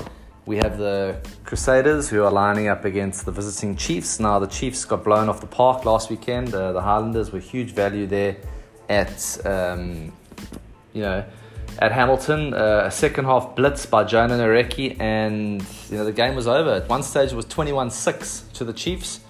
we 0.45 0.57
have 0.57 0.77
the 0.77 1.17
Crusaders 1.45 2.09
who 2.09 2.21
are 2.21 2.31
lining 2.33 2.67
up 2.67 2.83
against 2.83 3.23
the 3.23 3.31
visiting 3.31 3.77
Chiefs. 3.77 4.19
Now, 4.19 4.39
the 4.39 4.47
Chiefs 4.47 4.83
got 4.83 5.05
blown 5.05 5.29
off 5.29 5.39
the 5.39 5.47
park 5.47 5.85
last 5.85 6.09
weekend. 6.09 6.53
Uh, 6.53 6.73
the 6.73 6.81
Highlanders 6.81 7.31
were 7.31 7.39
huge 7.39 7.71
value 7.71 8.05
there 8.05 8.35
at, 8.89 9.39
um, 9.45 10.11
you 10.91 11.01
know, 11.01 11.23
at 11.79 11.93
Hamilton. 11.93 12.53
Uh, 12.53 12.81
a 12.83 12.91
second 12.91 13.23
half 13.23 13.55
blitz 13.55 13.85
by 13.85 14.03
Jona 14.03 14.37
Nareki, 14.37 14.99
and 14.99 15.65
you 15.89 15.95
know 15.95 16.03
the 16.03 16.11
game 16.11 16.35
was 16.35 16.45
over. 16.45 16.71
At 16.71 16.89
one 16.89 17.03
stage, 17.03 17.31
it 17.31 17.35
was 17.35 17.45
21-6 17.45 18.51
to 18.51 18.65
the 18.65 18.73
Chiefs. 18.73 19.21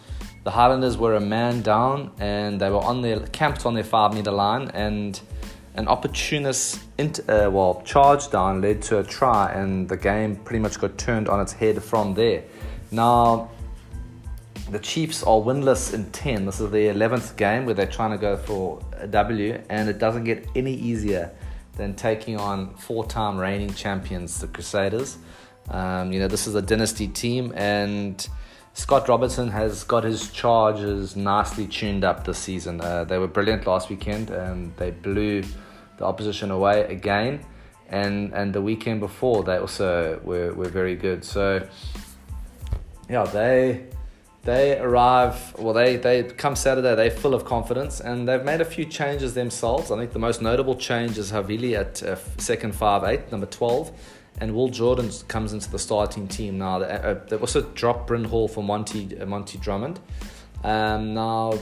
The 0.46 0.50
Highlanders 0.50 0.98
were 0.98 1.14
a 1.14 1.22
man 1.22 1.62
down, 1.62 2.10
and 2.18 2.60
they 2.60 2.72
were 2.72 2.84
on 2.84 3.04
their 3.04 3.20
camped 3.20 3.68
on 3.68 3.76
their 3.76 3.84
five 3.84 4.16
meter 4.16 4.32
line, 4.32 4.72
and 4.74 5.22
an 5.76 5.88
opportunist 5.88 6.80
uh, 7.00 7.50
well 7.52 7.82
charge 7.86 8.30
down 8.30 8.62
led 8.62 8.82
to 8.82 9.00
a 9.00 9.04
try 9.04 9.52
and 9.52 9.90
the 9.90 9.98
game 9.98 10.36
pretty 10.36 10.60
much 10.60 10.80
got 10.80 10.98
turned 10.98 11.28
on 11.28 11.40
its 11.42 11.54
head 11.54 11.82
from 11.82 12.14
there 12.14 12.44
now 12.92 13.50
the 14.70 14.80
chiefs 14.80 15.24
are 15.24 15.40
winless 15.40 15.94
in 15.94 16.10
10 16.12 16.46
this 16.46 16.60
is 16.60 16.72
the 16.72 16.88
11th 16.88 17.36
game 17.38 17.66
where 17.66 17.76
they're 17.76 17.86
trying 17.88 18.12
to 18.12 18.18
go 18.18 18.38
for 18.38 18.80
a 18.98 19.08
w 19.08 19.60
and 19.70 19.90
it 19.90 19.98
doesn't 19.98 20.24
get 20.24 20.48
any 20.56 20.74
easier 20.74 21.32
than 21.76 21.96
taking 21.96 22.38
on 22.38 22.74
four-time 22.76 23.38
reigning 23.38 23.74
champions, 23.74 24.40
the 24.40 24.48
Crusaders. 24.48 25.18
Um, 25.70 26.12
you 26.12 26.20
know, 26.20 26.28
this 26.28 26.46
is 26.48 26.56
a 26.56 26.62
dynasty 26.62 27.08
team, 27.08 27.54
and 27.56 28.28
Scott 28.76 29.08
Robertson 29.08 29.50
has 29.50 29.84
got 29.84 30.04
his 30.04 30.32
charges 30.32 31.16
nicely 31.16 31.68
tuned 31.68 32.04
up 32.04 32.26
this 32.26 32.40
season. 32.40 32.82
Uh, 32.82 33.04
they 33.04 33.20
were 33.20 33.28
brilliant 33.28 33.68
last 33.68 33.90
weekend, 33.90 34.32
and 34.32 34.76
they 34.78 34.90
blew 34.90 35.44
the 35.98 36.06
opposition 36.06 36.50
away 36.50 36.84
again. 36.86 37.46
And 37.90 38.34
and 38.34 38.54
the 38.54 38.62
weekend 38.62 39.00
before, 39.00 39.44
they 39.44 39.58
also 39.58 40.20
were, 40.24 40.54
were 40.54 40.70
very 40.70 40.96
good. 40.96 41.24
So, 41.24 41.68
yeah, 43.08 43.26
they 43.26 43.86
they 44.44 44.78
arrive 44.78 45.58
well 45.58 45.74
they 45.74 45.96
they 45.96 46.22
come 46.24 46.54
saturday 46.54 46.96
they're 46.96 47.10
full 47.10 47.34
of 47.34 47.46
confidence 47.46 48.02
and 48.02 48.28
they've 48.28 48.44
made 48.44 48.60
a 48.60 48.66
few 48.66 48.84
changes 48.84 49.34
themselves 49.36 49.90
i 49.90 49.98
think 49.98 50.12
the 50.12 50.20
most 50.20 50.42
notable 50.42 50.76
change 50.76 51.18
is 51.18 51.32
havili 51.32 51.80
at 51.80 52.04
uh, 52.04 52.18
second 52.38 52.76
five 52.76 53.06
eight 53.06 53.32
number 53.32 53.46
12 53.46 53.92
and 54.40 54.54
will 54.54 54.70
jordan 54.70 55.10
comes 55.28 55.54
into 55.54 55.70
the 55.70 55.80
starting 55.80 56.28
team 56.28 56.58
now. 56.58 56.80
They, 56.80 56.90
uh, 56.90 57.16
they've 57.28 57.42
also 57.42 57.62
dropped 57.62 58.08
bryn 58.08 58.24
hall 58.24 58.48
for 58.48 58.64
monty 58.64 59.20
uh, 59.20 59.26
monty 59.26 59.58
drummond. 59.58 60.00
Um, 60.64 61.14
now 61.14 61.60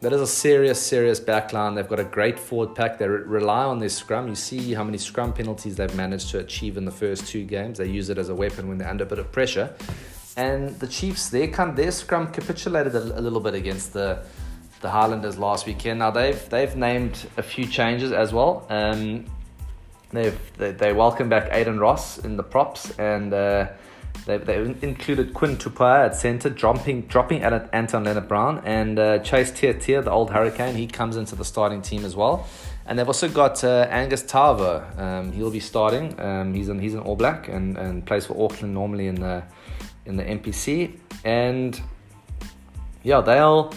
that 0.00 0.12
is 0.12 0.20
a 0.20 0.26
serious 0.26 0.80
serious 0.80 1.20
backline. 1.20 1.74
They've 1.74 1.88
got 1.88 2.00
a 2.00 2.04
great 2.04 2.38
forward 2.38 2.74
pack. 2.74 2.98
They 2.98 3.08
re- 3.08 3.22
rely 3.22 3.64
on 3.64 3.78
their 3.78 3.88
scrum. 3.88 4.28
You 4.28 4.36
see 4.36 4.74
how 4.74 4.84
many 4.84 4.98
scrum 4.98 5.32
penalties 5.32 5.76
they've 5.76 5.94
managed 5.94 6.30
to 6.30 6.38
achieve 6.38 6.76
in 6.76 6.84
the 6.84 6.92
first 6.92 7.26
two 7.26 7.44
games. 7.44 7.78
They 7.78 7.88
use 7.88 8.08
it 8.08 8.18
as 8.18 8.28
a 8.28 8.34
weapon 8.34 8.68
when 8.68 8.78
they're 8.78 8.88
under 8.88 9.04
a 9.04 9.06
bit 9.06 9.18
of 9.18 9.32
pressure. 9.32 9.74
And 10.36 10.78
the 10.78 10.86
Chiefs, 10.86 11.30
their 11.30 11.48
come 11.48 11.74
their 11.74 11.90
scrum 11.90 12.28
capitulated 12.28 12.94
a, 12.94 13.18
a, 13.18 13.20
little 13.20 13.40
bit 13.40 13.54
against 13.54 13.92
the 13.92 14.22
the 14.80 14.88
Highlanders 14.88 15.36
last 15.36 15.66
weekend. 15.66 15.98
Now 15.98 16.12
they've 16.12 16.48
they've 16.48 16.76
named 16.76 17.26
a 17.36 17.42
few 17.42 17.66
changes 17.66 18.12
as 18.12 18.32
well. 18.32 18.64
Um, 18.70 19.24
they've 20.12 20.38
they, 20.56 20.72
they 20.72 20.92
welcome 20.92 21.28
back 21.28 21.48
Aidan 21.52 21.78
Ross 21.78 22.18
in 22.18 22.36
the 22.36 22.42
props 22.42 22.90
and. 22.98 23.32
Uh, 23.32 23.68
they, 24.26 24.36
they 24.36 24.56
included 24.82 25.32
Quinn 25.32 25.56
Tupaea 25.56 26.06
at 26.06 26.16
centre, 26.16 26.50
dropping 26.50 27.02
dropping 27.02 27.42
at 27.42 27.70
Anton 27.72 28.04
Lienert-Brown, 28.04 28.62
and 28.64 28.98
uh, 28.98 29.18
Chase 29.20 29.50
Tiatia, 29.50 30.02
the 30.02 30.10
old 30.10 30.30
Hurricane. 30.30 30.74
He 30.74 30.86
comes 30.86 31.16
into 31.16 31.34
the 31.34 31.44
starting 31.44 31.80
team 31.80 32.04
as 32.04 32.14
well. 32.14 32.46
And 32.84 32.98
they've 32.98 33.06
also 33.06 33.28
got 33.28 33.62
uh, 33.64 33.86
Angus 33.90 34.22
Ta'avao. 34.22 34.98
Um, 34.98 35.32
he'll 35.32 35.50
be 35.50 35.60
starting. 35.60 36.18
Um, 36.18 36.54
he's 36.54 36.68
an 36.68 36.78
he's 36.78 36.94
an 36.94 37.00
All 37.00 37.16
Black 37.16 37.48
and, 37.48 37.76
and 37.76 38.04
plays 38.04 38.26
for 38.26 38.42
Auckland 38.42 38.74
normally 38.74 39.06
in 39.06 39.16
the 39.16 39.42
in 40.06 40.16
the 40.16 40.24
NPC, 40.24 40.98
and 41.24 41.80
yeah, 43.02 43.20
they'll 43.20 43.74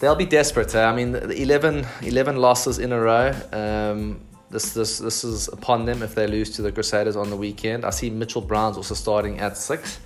they'll 0.00 0.16
be 0.16 0.26
desperate. 0.26 0.74
Eh? 0.74 0.84
I 0.84 0.94
mean, 0.94 1.12
the 1.12 1.40
11, 1.40 1.86
11 2.02 2.36
losses 2.36 2.78
in 2.78 2.92
a 2.92 3.00
row. 3.00 3.32
Um, 3.52 4.20
this 4.50 4.72
this 4.72 4.98
this 4.98 5.24
is 5.24 5.48
upon 5.48 5.84
them 5.84 6.02
if 6.02 6.14
they 6.14 6.26
lose 6.26 6.50
to 6.56 6.62
the 6.62 6.72
Crusaders 6.72 7.16
on 7.16 7.30
the 7.30 7.36
weekend. 7.36 7.84
I 7.84 7.90
see 7.90 8.10
Mitchell 8.10 8.40
Brown's 8.40 8.76
also 8.76 8.94
starting 8.94 9.38
at 9.40 9.56
six, 9.56 10.00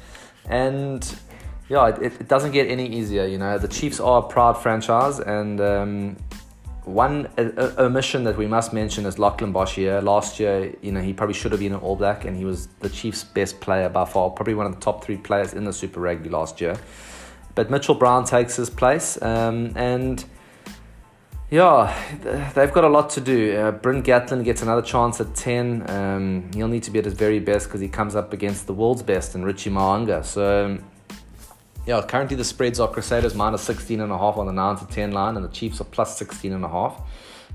and 0.48 1.02
yeah, 1.68 1.88
it, 1.88 2.02
it 2.02 2.28
doesn't 2.28 2.52
get 2.52 2.68
any 2.68 2.86
easier. 2.86 3.26
You 3.26 3.38
know, 3.38 3.58
the 3.58 3.68
Chiefs 3.68 4.00
are 4.00 4.18
a 4.20 4.28
proud 4.28 4.54
franchise, 4.54 5.20
and 5.20 5.60
um, 5.60 6.16
one 6.84 7.28
omission 7.38 8.24
that 8.24 8.36
we 8.36 8.46
must 8.46 8.72
mention 8.72 9.06
is 9.06 9.18
Lachlan 9.18 9.52
Boshier. 9.52 10.02
Last 10.02 10.40
year, 10.40 10.74
you 10.82 10.90
know, 10.90 11.00
he 11.00 11.12
probably 11.12 11.34
should 11.34 11.52
have 11.52 11.60
been 11.60 11.72
an 11.72 11.80
All 11.80 11.96
Black, 11.96 12.24
and 12.24 12.36
he 12.36 12.44
was 12.44 12.66
the 12.80 12.88
Chiefs' 12.88 13.22
best 13.22 13.60
player 13.60 13.88
by 13.88 14.04
far, 14.04 14.30
probably 14.30 14.54
one 14.54 14.66
of 14.66 14.74
the 14.74 14.80
top 14.80 15.04
three 15.04 15.16
players 15.16 15.54
in 15.54 15.64
the 15.64 15.72
Super 15.72 16.00
Rugby 16.00 16.28
last 16.28 16.60
year. 16.60 16.76
But 17.54 17.70
Mitchell 17.70 17.94
Brown 17.94 18.24
takes 18.24 18.56
his 18.56 18.68
place, 18.68 19.20
um, 19.22 19.72
and 19.76 20.24
yeah, 21.52 22.50
they've 22.54 22.72
got 22.72 22.84
a 22.84 22.88
lot 22.88 23.10
to 23.10 23.20
do. 23.20 23.54
Uh, 23.54 23.72
Bryn 23.72 24.02
Gatland 24.02 24.42
gets 24.42 24.62
another 24.62 24.80
chance 24.80 25.20
at 25.20 25.34
10. 25.34 25.90
Um, 25.90 26.50
he'll 26.54 26.66
need 26.66 26.82
to 26.84 26.90
be 26.90 26.98
at 26.98 27.04
his 27.04 27.12
very 27.12 27.40
best 27.40 27.66
because 27.66 27.82
he 27.82 27.88
comes 27.88 28.16
up 28.16 28.32
against 28.32 28.66
the 28.66 28.72
world's 28.72 29.02
best 29.02 29.34
and 29.34 29.44
Richie 29.44 29.68
Mo'unga. 29.68 30.24
So 30.24 30.78
yeah, 31.86 32.00
currently 32.08 32.36
the 32.36 32.44
spreads 32.44 32.80
are 32.80 32.88
Crusaders 32.88 33.34
minus 33.34 33.60
16 33.64 34.00
and 34.00 34.10
a 34.10 34.16
half 34.16 34.38
on 34.38 34.46
the 34.46 34.52
9 34.52 34.76
to 34.78 34.86
10 34.86 35.12
line, 35.12 35.36
and 35.36 35.44
the 35.44 35.50
Chiefs 35.50 35.78
are 35.82 35.84
plus 35.84 36.16
16 36.16 36.54
and 36.54 36.64
a 36.64 36.68
half. 36.68 36.98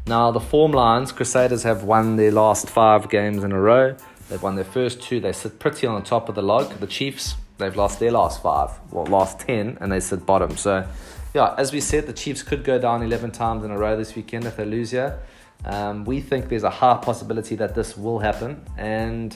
Now, 0.05 0.29
the 0.29 0.41
form 0.41 0.73
lines, 0.73 1.11
Crusaders 1.11 1.63
have 1.63 1.83
won 1.83 2.17
their 2.17 2.31
last 2.31 2.69
five 2.69 3.09
games 3.09 3.43
in 3.43 3.51
a 3.51 3.59
row. 3.59 3.95
They've 4.29 4.43
won 4.43 4.55
their 4.55 4.63
first 4.63 5.01
two. 5.01 5.19
They 5.19 5.31
sit 5.31 5.57
pretty 5.57 5.87
on 5.87 5.99
the 5.99 6.07
top 6.07 6.29
of 6.29 6.35
the 6.35 6.43
log. 6.43 6.71
The 6.79 6.85
Chiefs, 6.85 7.33
they've 7.57 7.75
lost 7.75 7.99
their 7.99 8.11
last 8.11 8.43
five, 8.43 8.69
well, 8.91 9.07
last 9.07 9.39
10, 9.39 9.79
and 9.81 9.91
they 9.91 9.99
sit 9.99 10.23
bottom. 10.23 10.55
So, 10.55 10.87
yeah, 11.33 11.55
as 11.57 11.71
we 11.71 11.81
said, 11.81 12.07
the 12.07 12.13
Chiefs 12.13 12.43
could 12.43 12.63
go 12.63 12.79
down 12.79 13.03
11 13.03 13.31
times 13.31 13.63
in 13.63 13.71
a 13.71 13.77
row 13.77 13.97
this 13.97 14.15
weekend 14.15 14.45
if 14.45 14.57
they 14.57 14.65
lose 14.65 14.91
here. 14.91 15.19
Um, 15.65 16.05
we 16.05 16.21
think 16.21 16.49
there's 16.49 16.63
a 16.63 16.69
high 16.69 16.97
possibility 16.97 17.55
that 17.55 17.75
this 17.75 17.97
will 17.97 18.19
happen. 18.19 18.63
And 18.77 19.35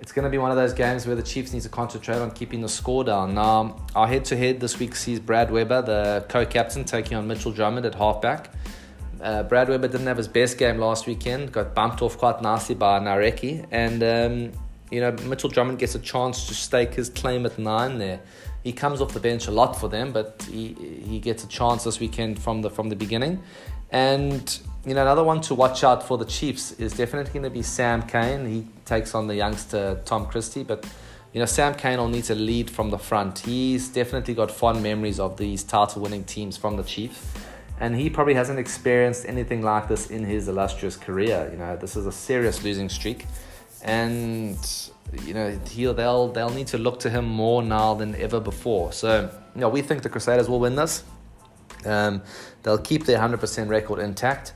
it's 0.00 0.12
going 0.12 0.24
to 0.24 0.30
be 0.30 0.38
one 0.38 0.50
of 0.50 0.56
those 0.56 0.74
games 0.74 1.06
where 1.06 1.16
the 1.16 1.22
Chiefs 1.22 1.52
need 1.52 1.62
to 1.62 1.68
concentrate 1.68 2.18
on 2.18 2.30
keeping 2.30 2.60
the 2.60 2.68
score 2.68 3.04
down. 3.04 3.34
Now, 3.34 3.76
our 3.94 4.06
head 4.06 4.24
to 4.26 4.36
head 4.36 4.60
this 4.60 4.78
week 4.78 4.94
sees 4.94 5.18
Brad 5.18 5.50
Weber, 5.50 5.82
the 5.82 6.26
co 6.28 6.44
captain, 6.44 6.84
taking 6.84 7.16
on 7.16 7.26
Mitchell 7.26 7.52
Drummond 7.52 7.86
at 7.86 7.94
halfback. 7.94 8.50
Uh, 9.20 9.42
Brad 9.44 9.68
Weber 9.68 9.88
didn't 9.88 10.06
have 10.06 10.18
his 10.18 10.28
best 10.28 10.58
game 10.58 10.78
last 10.78 11.06
weekend, 11.06 11.50
got 11.50 11.74
bumped 11.74 12.02
off 12.02 12.18
quite 12.18 12.42
nicely 12.42 12.74
by 12.74 13.00
Nareki. 13.00 13.66
And, 13.70 14.02
um, 14.02 14.52
you 14.90 15.00
know, 15.00 15.12
Mitchell 15.24 15.48
Drummond 15.48 15.78
gets 15.78 15.94
a 15.94 15.98
chance 15.98 16.46
to 16.48 16.54
stake 16.54 16.94
his 16.94 17.08
claim 17.08 17.46
at 17.46 17.58
nine 17.58 17.96
there. 17.98 18.20
He 18.66 18.72
comes 18.72 19.00
off 19.00 19.12
the 19.12 19.20
bench 19.20 19.46
a 19.46 19.52
lot 19.52 19.78
for 19.78 19.88
them, 19.88 20.10
but 20.10 20.44
he, 20.50 20.72
he 21.06 21.20
gets 21.20 21.44
a 21.44 21.46
chance 21.46 21.84
this 21.84 22.00
weekend 22.00 22.42
from 22.42 22.62
the, 22.62 22.68
from 22.68 22.88
the 22.88 22.96
beginning. 22.96 23.40
And 23.92 24.58
you 24.84 24.92
know, 24.92 25.02
another 25.02 25.22
one 25.22 25.40
to 25.42 25.54
watch 25.54 25.84
out 25.84 26.02
for 26.02 26.18
the 26.18 26.24
Chiefs 26.24 26.72
is 26.72 26.92
definitely 26.92 27.32
going 27.32 27.44
to 27.44 27.50
be 27.50 27.62
Sam 27.62 28.02
Cane. 28.02 28.44
He 28.44 28.66
takes 28.84 29.14
on 29.14 29.28
the 29.28 29.36
youngster 29.36 30.00
Tom 30.04 30.26
Christie, 30.26 30.64
but 30.64 30.84
you 31.32 31.38
know, 31.38 31.46
Sam 31.46 31.76
Cane 31.76 31.98
will 31.98 32.08
need 32.08 32.24
to 32.24 32.34
lead 32.34 32.68
from 32.68 32.90
the 32.90 32.98
front. 32.98 33.38
He's 33.38 33.88
definitely 33.88 34.34
got 34.34 34.50
fond 34.50 34.82
memories 34.82 35.20
of 35.20 35.36
these 35.36 35.62
title 35.62 36.02
winning 36.02 36.24
teams 36.24 36.56
from 36.56 36.76
the 36.76 36.82
Chiefs. 36.82 37.24
And 37.78 37.94
he 37.94 38.10
probably 38.10 38.34
hasn't 38.34 38.58
experienced 38.58 39.26
anything 39.28 39.62
like 39.62 39.86
this 39.86 40.10
in 40.10 40.24
his 40.24 40.48
illustrious 40.48 40.96
career. 40.96 41.48
You 41.52 41.58
know, 41.58 41.76
this 41.76 41.94
is 41.94 42.06
a 42.06 42.12
serious 42.12 42.64
losing 42.64 42.88
streak. 42.88 43.26
And 43.82 44.58
you 45.24 45.34
know, 45.34 45.58
he'll, 45.70 45.94
they'll 45.94 46.28
they'll 46.28 46.50
need 46.50 46.66
to 46.68 46.78
look 46.78 47.00
to 47.00 47.10
him 47.10 47.24
more 47.24 47.62
now 47.62 47.94
than 47.94 48.14
ever 48.16 48.40
before. 48.40 48.92
So, 48.92 49.30
you 49.54 49.60
know, 49.60 49.68
we 49.68 49.82
think 49.82 50.02
the 50.02 50.08
Crusaders 50.08 50.48
will 50.48 50.60
win 50.60 50.74
this. 50.76 51.04
Um, 51.84 52.22
they'll 52.62 52.78
keep 52.78 53.04
their 53.04 53.18
100% 53.18 53.68
record 53.68 54.00
intact. 54.00 54.54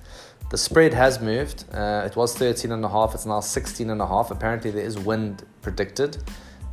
The 0.50 0.58
spread 0.58 0.92
has 0.94 1.20
moved. 1.20 1.64
Uh, 1.72 2.02
it 2.04 2.16
was 2.16 2.34
13 2.34 2.72
and 2.72 2.84
a 2.84 2.88
half. 2.88 3.14
It's 3.14 3.24
now 3.24 3.38
16 3.38 3.88
and 3.88 4.02
a 4.02 4.06
half. 4.06 4.32
Apparently, 4.32 4.72
there 4.72 4.84
is 4.84 4.98
wind 4.98 5.44
predicted. 5.62 6.18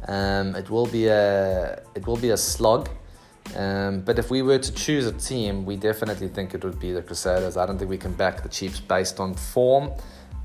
Um, 0.07 0.55
it 0.55 0.69
will 0.69 0.87
be 0.87 1.07
a 1.07 1.81
it 1.95 2.07
will 2.07 2.17
be 2.17 2.31
a 2.31 2.37
slog. 2.37 2.89
Um, 3.55 4.01
but 4.01 4.19
if 4.19 4.29
we 4.29 4.41
were 4.41 4.57
to 4.57 4.73
choose 4.73 5.05
a 5.05 5.11
team, 5.13 5.65
we 5.65 5.77
definitely 5.77 6.27
think 6.27 6.53
it 6.53 6.63
would 6.63 6.79
be 6.79 6.91
the 6.91 7.01
Crusaders. 7.01 7.55
I 7.55 7.65
don't 7.65 7.77
think 7.77 7.89
we 7.89 7.97
can 7.97 8.13
back 8.13 8.43
the 8.43 8.49
Chiefs 8.49 8.79
based 8.79 9.19
on 9.19 9.35
form. 9.35 9.91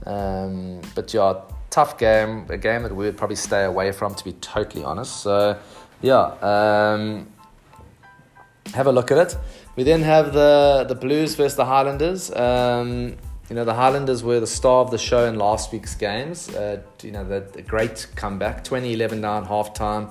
Um, 0.07 0.81
but 0.95 1.13
yeah, 1.15 1.41
tough 1.73 1.99
game, 1.99 2.47
a 2.51 2.59
game 2.59 2.83
that 2.83 2.95
we 2.95 3.07
would 3.07 3.17
probably 3.17 3.37
stay 3.37 3.65
away 3.65 3.91
from, 3.91 4.15
to 4.15 4.25
be 4.25 4.35
totally 4.35 4.85
honest. 4.85 5.23
So 5.23 5.59
yeah, 6.03 6.35
um, 6.43 7.27
have 8.75 8.87
a 8.87 8.93
look 8.93 9.11
at 9.11 9.19
it. 9.19 9.37
We 9.75 9.83
then 9.83 10.03
have 10.03 10.33
the 10.33 10.85
the 10.87 10.95
Blues 10.95 11.35
versus 11.35 11.57
the 11.57 11.65
Highlanders. 11.65 12.31
Um, 12.31 13.17
you 13.49 13.57
know, 13.57 13.65
the 13.65 13.75
Highlanders 13.75 14.23
were 14.23 14.41
the 14.41 14.47
star 14.47 14.81
of 14.81 14.91
the 14.91 14.99
show 14.99 15.27
in 15.27 15.37
last 15.37 15.73
week's 15.73 15.95
games. 15.95 16.49
Uh, 16.49 16.81
you 17.03 17.11
know, 17.11 17.25
the, 17.25 17.41
the, 17.41 17.61
great 17.61 18.07
comeback, 18.15 18.65
2011 18.65 19.21
down 19.21 19.45
half 19.45 19.75
time. 19.75 20.09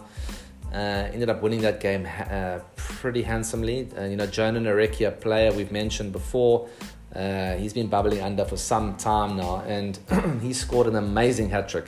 Uh, 0.72 1.10
ended 1.12 1.30
up 1.30 1.42
winning 1.42 1.62
that 1.62 1.80
game 1.80 2.08
uh, 2.30 2.60
pretty 2.76 3.24
handsomely. 3.24 3.90
Uh, 3.98 4.06
you 4.06 4.16
know, 4.16 4.28
Jona 4.28 4.60
Nareki, 4.60 5.08
a 5.08 5.12
player 5.12 5.52
we've 5.52 5.72
mentioned 5.72 6.12
before, 6.12 6.70
uh, 7.16 7.56
he's 7.56 7.74
been 7.74 7.88
bubbling 7.88 8.22
under 8.22 8.46
for 8.46 8.58
some 8.58 8.96
time 8.96 9.38
now, 9.38 9.62
and 9.68 10.00
he 10.42 10.54
scored 10.54 10.88
an 10.88 10.96
amazing 10.96 11.50
hat 11.50 11.70
trick. 11.70 11.86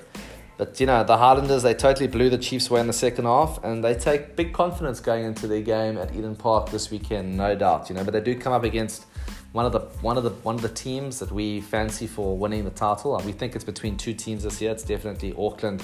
But 0.58 0.80
you 0.80 0.86
know, 0.86 1.04
the 1.04 1.18
Highlanders 1.18 1.64
they 1.64 1.74
totally 1.74 2.08
blew 2.08 2.30
the 2.30 2.38
Chiefs 2.38 2.70
away 2.70 2.82
in 2.82 2.88
the 2.88 2.94
second 2.94 3.26
half, 3.26 3.64
and 3.64 3.84
they 3.84 3.96
take 3.96 4.36
big 4.36 4.54
confidence 4.54 5.00
going 5.00 5.26
into 5.26 5.48
their 5.48 5.62
game 5.62 5.98
at 5.98 6.14
Eden 6.14 6.36
Park 6.36 6.70
this 6.70 6.92
weekend, 6.92 7.38
no 7.38 7.56
doubt. 7.56 7.90
You 7.90 7.96
know, 7.96 8.04
but 8.04 8.14
they 8.14 8.22
do 8.22 8.38
come 8.38 8.54
up 8.54 8.64
against 8.64 9.06
one 9.54 9.66
of 9.66 9.72
the 9.72 9.80
one 10.02 10.18
of 10.18 10.24
the 10.24 10.30
one 10.30 10.56
of 10.56 10.62
the 10.62 10.70
teams 10.70 11.20
that 11.20 11.32
we 11.32 11.62
fancy 11.62 12.06
for 12.06 12.38
winning 12.38 12.66
the 12.66 12.72
title. 12.72 13.16
and 13.16 13.26
We 13.26 13.32
think 13.32 13.56
it's 13.56 13.64
between 13.64 13.98
two 13.98 14.14
teams 14.14 14.44
this 14.44 14.62
year. 14.62 14.72
It's 14.72 14.84
definitely 14.84 15.34
Auckland 15.38 15.84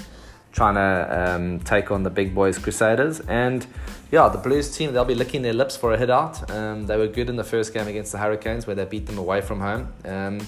trying 0.51 0.75
to 0.75 1.32
um, 1.36 1.60
take 1.60 1.91
on 1.91 2.03
the 2.03 2.10
big 2.10 2.34
boys 2.34 2.58
Crusaders, 2.58 3.20
and 3.22 3.65
yeah, 4.12 4.29
the 4.29 4.38
Blues 4.38 4.75
team 4.75 4.94
they'll 4.94 5.06
be 5.06 5.15
licking 5.15 5.41
their 5.41 5.53
lips 5.53 5.77
for 5.77 5.94
a 5.94 5.98
hit 5.98 6.10
out. 6.10 6.50
Um, 6.51 6.88
they 6.88 6.98
were 6.98 7.08
good 7.08 7.29
in 7.29 7.36
the 7.36 7.44
first 7.44 7.74
game 7.74 7.88
against 7.88 8.12
the 8.12 8.18
Hurricanes 8.18 8.65
where 8.65 8.75
they 8.75 8.86
beat 8.86 9.06
them 9.06 9.18
away 9.18 9.41
from 9.41 9.60
home. 9.60 9.94
Um, 10.06 10.39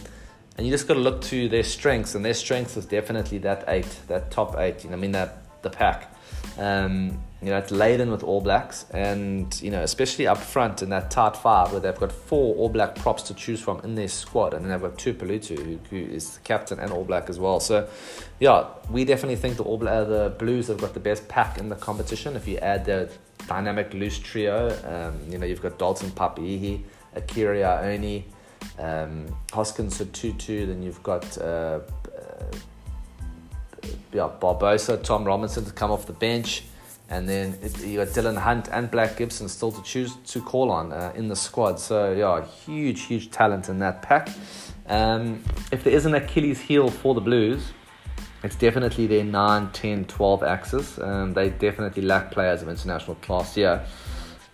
and 0.57 0.67
you 0.67 0.71
just 0.71 0.87
got 0.87 0.95
to 0.95 0.99
look 0.99 1.21
to 1.23 1.47
their 1.47 1.63
strengths, 1.63 2.15
and 2.15 2.25
their 2.25 2.33
strengths 2.33 2.77
is 2.77 2.85
definitely 2.85 3.37
that 3.39 3.63
eight, 3.67 3.87
that 4.07 4.31
top 4.31 4.57
eight. 4.57 4.83
You 4.83 4.89
know, 4.89 4.97
I 4.97 4.99
mean 4.99 5.11
that 5.13 5.37
the 5.61 5.69
pack. 5.69 6.13
Um, 6.57 7.19
you 7.41 7.49
know, 7.49 7.57
it's 7.57 7.71
laden 7.71 8.11
with 8.11 8.23
All 8.23 8.39
Blacks, 8.39 8.85
and 8.91 9.59
you 9.63 9.71
know, 9.71 9.81
especially 9.81 10.27
up 10.27 10.37
front 10.37 10.83
in 10.83 10.89
that 10.89 11.09
tight 11.09 11.35
five, 11.35 11.71
where 11.71 11.81
they've 11.81 11.97
got 11.99 12.11
four 12.11 12.55
All 12.55 12.69
Black 12.69 12.95
props 12.95 13.23
to 13.23 13.33
choose 13.33 13.59
from 13.59 13.79
in 13.83 13.95
their 13.95 14.07
squad, 14.07 14.53
and 14.53 14.63
then 14.63 14.71
they've 14.71 14.81
got 14.81 14.99
Tuipulotu, 14.99 15.57
who, 15.57 15.79
who 15.89 16.13
is 16.13 16.37
the 16.37 16.39
captain 16.41 16.79
and 16.79 16.91
All 16.91 17.03
Black 17.03 17.29
as 17.29 17.39
well. 17.39 17.59
So, 17.59 17.89
yeah, 18.39 18.65
we 18.91 19.05
definitely 19.05 19.37
think 19.37 19.57
the 19.57 19.63
All 19.63 19.79
Black, 19.79 19.93
uh, 19.93 20.03
the 20.03 20.35
Blues 20.37 20.67
have 20.67 20.79
got 20.79 20.93
the 20.93 20.99
best 20.99 21.27
pack 21.27 21.57
in 21.57 21.69
the 21.69 21.75
competition. 21.75 22.35
If 22.35 22.47
you 22.47 22.57
add 22.57 22.85
the 22.85 23.09
dynamic 23.47 23.93
loose 23.95 24.19
trio, 24.19 24.69
um, 24.85 25.19
you 25.31 25.39
know, 25.39 25.47
you've 25.47 25.63
got 25.63 25.79
Dalton 25.79 26.11
Papali'i, 26.11 26.83
Akira 27.15 27.57
Ioane, 27.57 28.23
um, 28.77 29.35
Hoskins 29.51 29.97
Sotutu, 29.97 30.67
then 30.67 30.83
you've 30.83 31.01
got. 31.01 31.37
Uh, 31.39 31.79
uh, 32.15 32.43
yeah, 34.11 34.29
Barbosa, 34.39 35.01
Tom 35.03 35.23
Robinson 35.23 35.65
to 35.65 35.71
come 35.71 35.91
off 35.91 36.05
the 36.05 36.13
bench. 36.13 36.63
And 37.09 37.27
then 37.27 37.57
you 37.81 37.97
got 37.97 38.13
Dillon 38.13 38.37
Hunt 38.37 38.69
and 38.71 38.89
Blake 38.89 39.17
Gibson 39.17 39.49
still 39.49 39.71
to 39.73 39.83
choose 39.83 40.15
to 40.27 40.41
call 40.41 40.71
on 40.71 40.93
uh, 40.93 41.11
in 41.13 41.27
the 41.27 41.35
squad. 41.35 41.77
So, 41.77 42.13
yeah, 42.13 42.45
huge, 42.45 43.01
huge 43.01 43.31
talent 43.31 43.67
in 43.67 43.79
that 43.79 44.01
pack. 44.01 44.29
Um, 44.87 45.43
if 45.73 45.83
there 45.83 45.93
is 45.93 46.05
an 46.05 46.15
Achilles 46.15 46.61
heel 46.61 46.89
for 46.89 47.13
the 47.13 47.19
Blues, 47.19 47.73
it's 48.43 48.55
definitely 48.55 49.07
their 49.07 49.25
9, 49.25 49.71
10, 49.71 50.05
12 50.05 50.43
axis. 50.43 50.99
Um, 50.99 51.33
they 51.33 51.49
definitely 51.49 52.03
lack 52.03 52.31
players 52.31 52.61
of 52.61 52.69
international 52.69 53.15
class 53.15 53.55
here. 53.55 53.85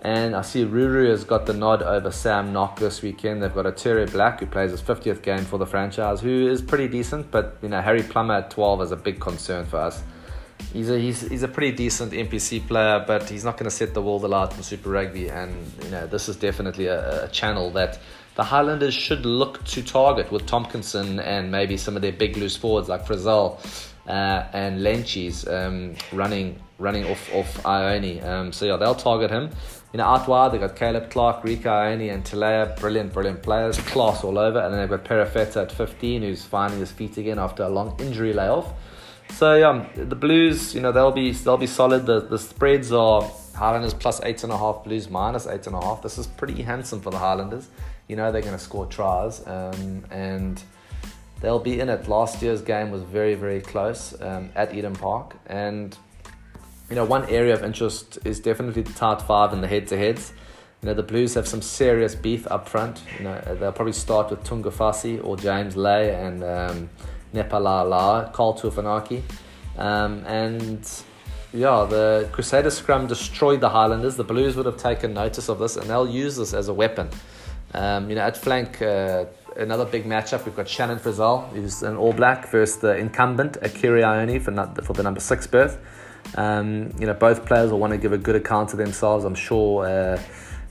And 0.01 0.35
I 0.35 0.43
see 0.43 0.63
Ruru 0.63 1.09
has 1.09 1.23
got 1.23 1.47
the 1.47 1.53
nod 1.53 1.81
over 1.81 2.11
Sam 2.11 2.53
Nock 2.53 2.79
this 2.79 3.01
weekend. 3.01 3.41
They've 3.41 3.53
got 3.53 3.65
Otere 3.65 4.09
Black 4.11 4.39
who 4.39 4.45
plays 4.45 4.71
his 4.71 4.81
50th 4.81 5.23
game 5.23 5.43
for 5.43 5.57
the 5.57 5.65
franchise, 5.65 6.21
who 6.21 6.47
is 6.47 6.61
pretty 6.61 6.87
decent, 6.87 7.31
but 7.31 7.57
you 7.63 7.69
know 7.69 7.81
Harry 7.81 8.03
Plummer 8.03 8.35
at 8.35 8.51
12 8.51 8.83
is 8.83 8.91
a 8.91 8.95
big 8.95 9.19
concern 9.19 9.65
for 9.65 9.77
us. 9.77 10.03
He's 10.71 10.89
a 10.89 10.99
he's, 10.99 11.21
he's 11.21 11.43
a 11.43 11.47
pretty 11.47 11.75
decent 11.75 12.11
NPC 12.11 12.67
player, 12.67 13.03
but 13.07 13.27
he's 13.27 13.43
not 13.43 13.57
going 13.57 13.69
to 13.69 13.75
set 13.75 13.93
the 13.93 14.01
world 14.01 14.23
alight 14.23 14.55
in 14.55 14.61
Super 14.61 14.91
Rugby. 14.91 15.29
And 15.29 15.55
you 15.83 15.89
know 15.89 16.05
this 16.05 16.29
is 16.29 16.35
definitely 16.35 16.85
a, 16.87 17.25
a 17.25 17.27
channel 17.29 17.71
that 17.71 17.99
the 18.35 18.43
Highlanders 18.43 18.93
should 18.93 19.25
look 19.25 19.63
to 19.65 19.81
target 19.81 20.31
with 20.31 20.45
Tomkinson 20.45 21.19
and 21.19 21.51
maybe 21.51 21.75
some 21.75 21.95
of 21.95 22.03
their 22.03 22.11
big 22.11 22.37
loose 22.37 22.55
forwards 22.55 22.87
like 22.87 23.03
Frizzell 23.03 23.59
uh, 24.07 24.47
and 24.53 24.79
Lentjes 24.81 25.47
um, 25.51 25.95
running 26.11 26.59
running 26.79 27.05
off 27.05 27.33
off 27.33 27.63
Ioane. 27.63 28.23
Um, 28.25 28.51
so 28.51 28.65
yeah, 28.65 28.77
they'll 28.77 28.95
target 28.95 29.31
him. 29.31 29.49
You 29.93 29.97
know, 29.97 30.05
out 30.05 30.27
wide 30.27 30.51
they've 30.51 30.61
got 30.61 30.75
Caleb 30.75 31.09
Clarke, 31.09 31.43
Rieko 31.43 31.63
Ioane, 31.63 32.13
and 32.13 32.23
Telea, 32.23 32.77
brilliant, 32.79 33.13
brilliant 33.13 33.41
players, 33.41 33.77
class 33.79 34.23
all 34.23 34.37
over. 34.37 34.59
And 34.59 34.73
then 34.73 34.81
they've 34.81 34.89
got 34.89 35.05
Perofeta 35.05 35.63
at 35.63 35.71
15, 35.71 36.21
who's 36.21 36.43
finding 36.43 36.79
his 36.79 36.91
feet 36.91 37.17
again 37.17 37.39
after 37.39 37.63
a 37.63 37.69
long 37.69 37.95
injury 37.99 38.33
layoff. 38.33 38.73
So 39.31 39.55
yeah, 39.55 39.85
the 39.95 40.15
Blues, 40.15 40.73
you 40.73 40.81
know, 40.81 40.91
they'll 40.91 41.11
be 41.11 41.31
they'll 41.31 41.57
be 41.57 41.67
solid. 41.67 42.05
The 42.05 42.21
the 42.21 42.39
spreads 42.39 42.91
are 42.91 43.29
Highlanders 43.55 43.93
plus 43.93 44.21
eight 44.23 44.43
and 44.43 44.51
a 44.51 44.57
half, 44.57 44.83
Blues 44.83 45.09
minus 45.09 45.47
eight 45.47 45.67
and 45.67 45.75
a 45.75 45.81
half. 45.81 46.01
This 46.01 46.17
is 46.17 46.27
pretty 46.27 46.61
handsome 46.61 47.01
for 47.01 47.09
the 47.09 47.17
Highlanders. 47.17 47.67
You 48.07 48.15
know 48.15 48.31
they're 48.31 48.41
going 48.41 48.53
to 48.53 48.59
score 48.59 48.85
tries, 48.85 49.45
um, 49.47 50.05
and 50.11 50.61
they'll 51.41 51.59
be 51.59 51.79
in 51.79 51.89
it. 51.89 52.07
Last 52.07 52.41
year's 52.41 52.61
game 52.61 52.91
was 52.91 53.03
very 53.03 53.35
very 53.35 53.61
close 53.61 54.19
um, 54.21 54.49
at 54.55 54.73
Eden 54.73 54.95
Park, 54.95 55.35
and 55.47 55.97
you 56.89 56.95
know 56.95 57.05
one 57.05 57.25
area 57.29 57.53
of 57.53 57.63
interest 57.63 58.19
is 58.25 58.39
definitely 58.39 58.81
the 58.81 58.93
tight 58.93 59.21
five 59.21 59.53
and 59.53 59.63
the 59.63 59.67
head 59.67 59.87
to 59.87 59.97
heads. 59.97 60.33
You 60.81 60.87
know 60.87 60.93
the 60.93 61.03
Blues 61.03 61.33
have 61.33 61.47
some 61.47 61.61
serious 61.61 62.15
beef 62.15 62.45
up 62.51 62.69
front. 62.69 63.01
You 63.17 63.25
know 63.25 63.41
they'll 63.59 63.71
probably 63.71 63.93
start 63.93 64.29
with 64.29 64.43
Tu'ungafasi 64.43 65.23
or 65.25 65.37
James 65.37 65.75
Lay 65.75 66.13
and. 66.13 66.43
Um, 66.43 66.89
Nepalala, 67.33 68.31
Karl 68.33 68.53
Tu'inukuafe. 68.57 69.21
Um, 69.77 70.23
and 70.25 70.89
yeah, 71.53 71.85
the 71.89 72.27
Crusader 72.31 72.69
scrum 72.69 73.07
destroyed 73.07 73.61
the 73.61 73.69
Highlanders. 73.69 74.15
The 74.15 74.23
Blues 74.23 74.55
would 74.55 74.65
have 74.65 74.77
taken 74.77 75.13
notice 75.13 75.49
of 75.49 75.59
this 75.59 75.75
and 75.77 75.89
they'll 75.89 76.09
use 76.09 76.37
this 76.37 76.53
as 76.53 76.67
a 76.67 76.73
weapon. 76.73 77.09
Um, 77.73 78.09
you 78.09 78.15
know, 78.15 78.21
at 78.21 78.37
flank, 78.37 78.81
uh, 78.81 79.25
another 79.57 79.85
big 79.85 80.05
matchup. 80.05 80.45
We've 80.45 80.55
got 80.55 80.67
Shannon 80.67 80.99
Frizzell, 80.99 81.49
who's 81.49 81.83
an 81.83 81.97
All 81.97 82.13
Black, 82.13 82.49
versus 82.49 82.77
the 82.77 82.95
incumbent 82.95 83.57
Akira 83.61 84.01
Ioane 84.01 84.41
for, 84.41 84.83
for 84.83 84.93
the 84.93 85.03
number 85.03 85.19
six 85.19 85.47
berth. 85.47 85.77
Um, 86.35 86.91
you 86.99 87.05
know, 87.05 87.13
both 87.13 87.45
players 87.45 87.71
will 87.71 87.79
want 87.79 87.91
to 87.93 87.97
give 87.97 88.13
a 88.13 88.17
good 88.17 88.35
account 88.35 88.71
of 88.71 88.77
themselves. 88.77 89.25
I'm 89.25 89.35
sure 89.35 89.85
uh, 89.85 90.21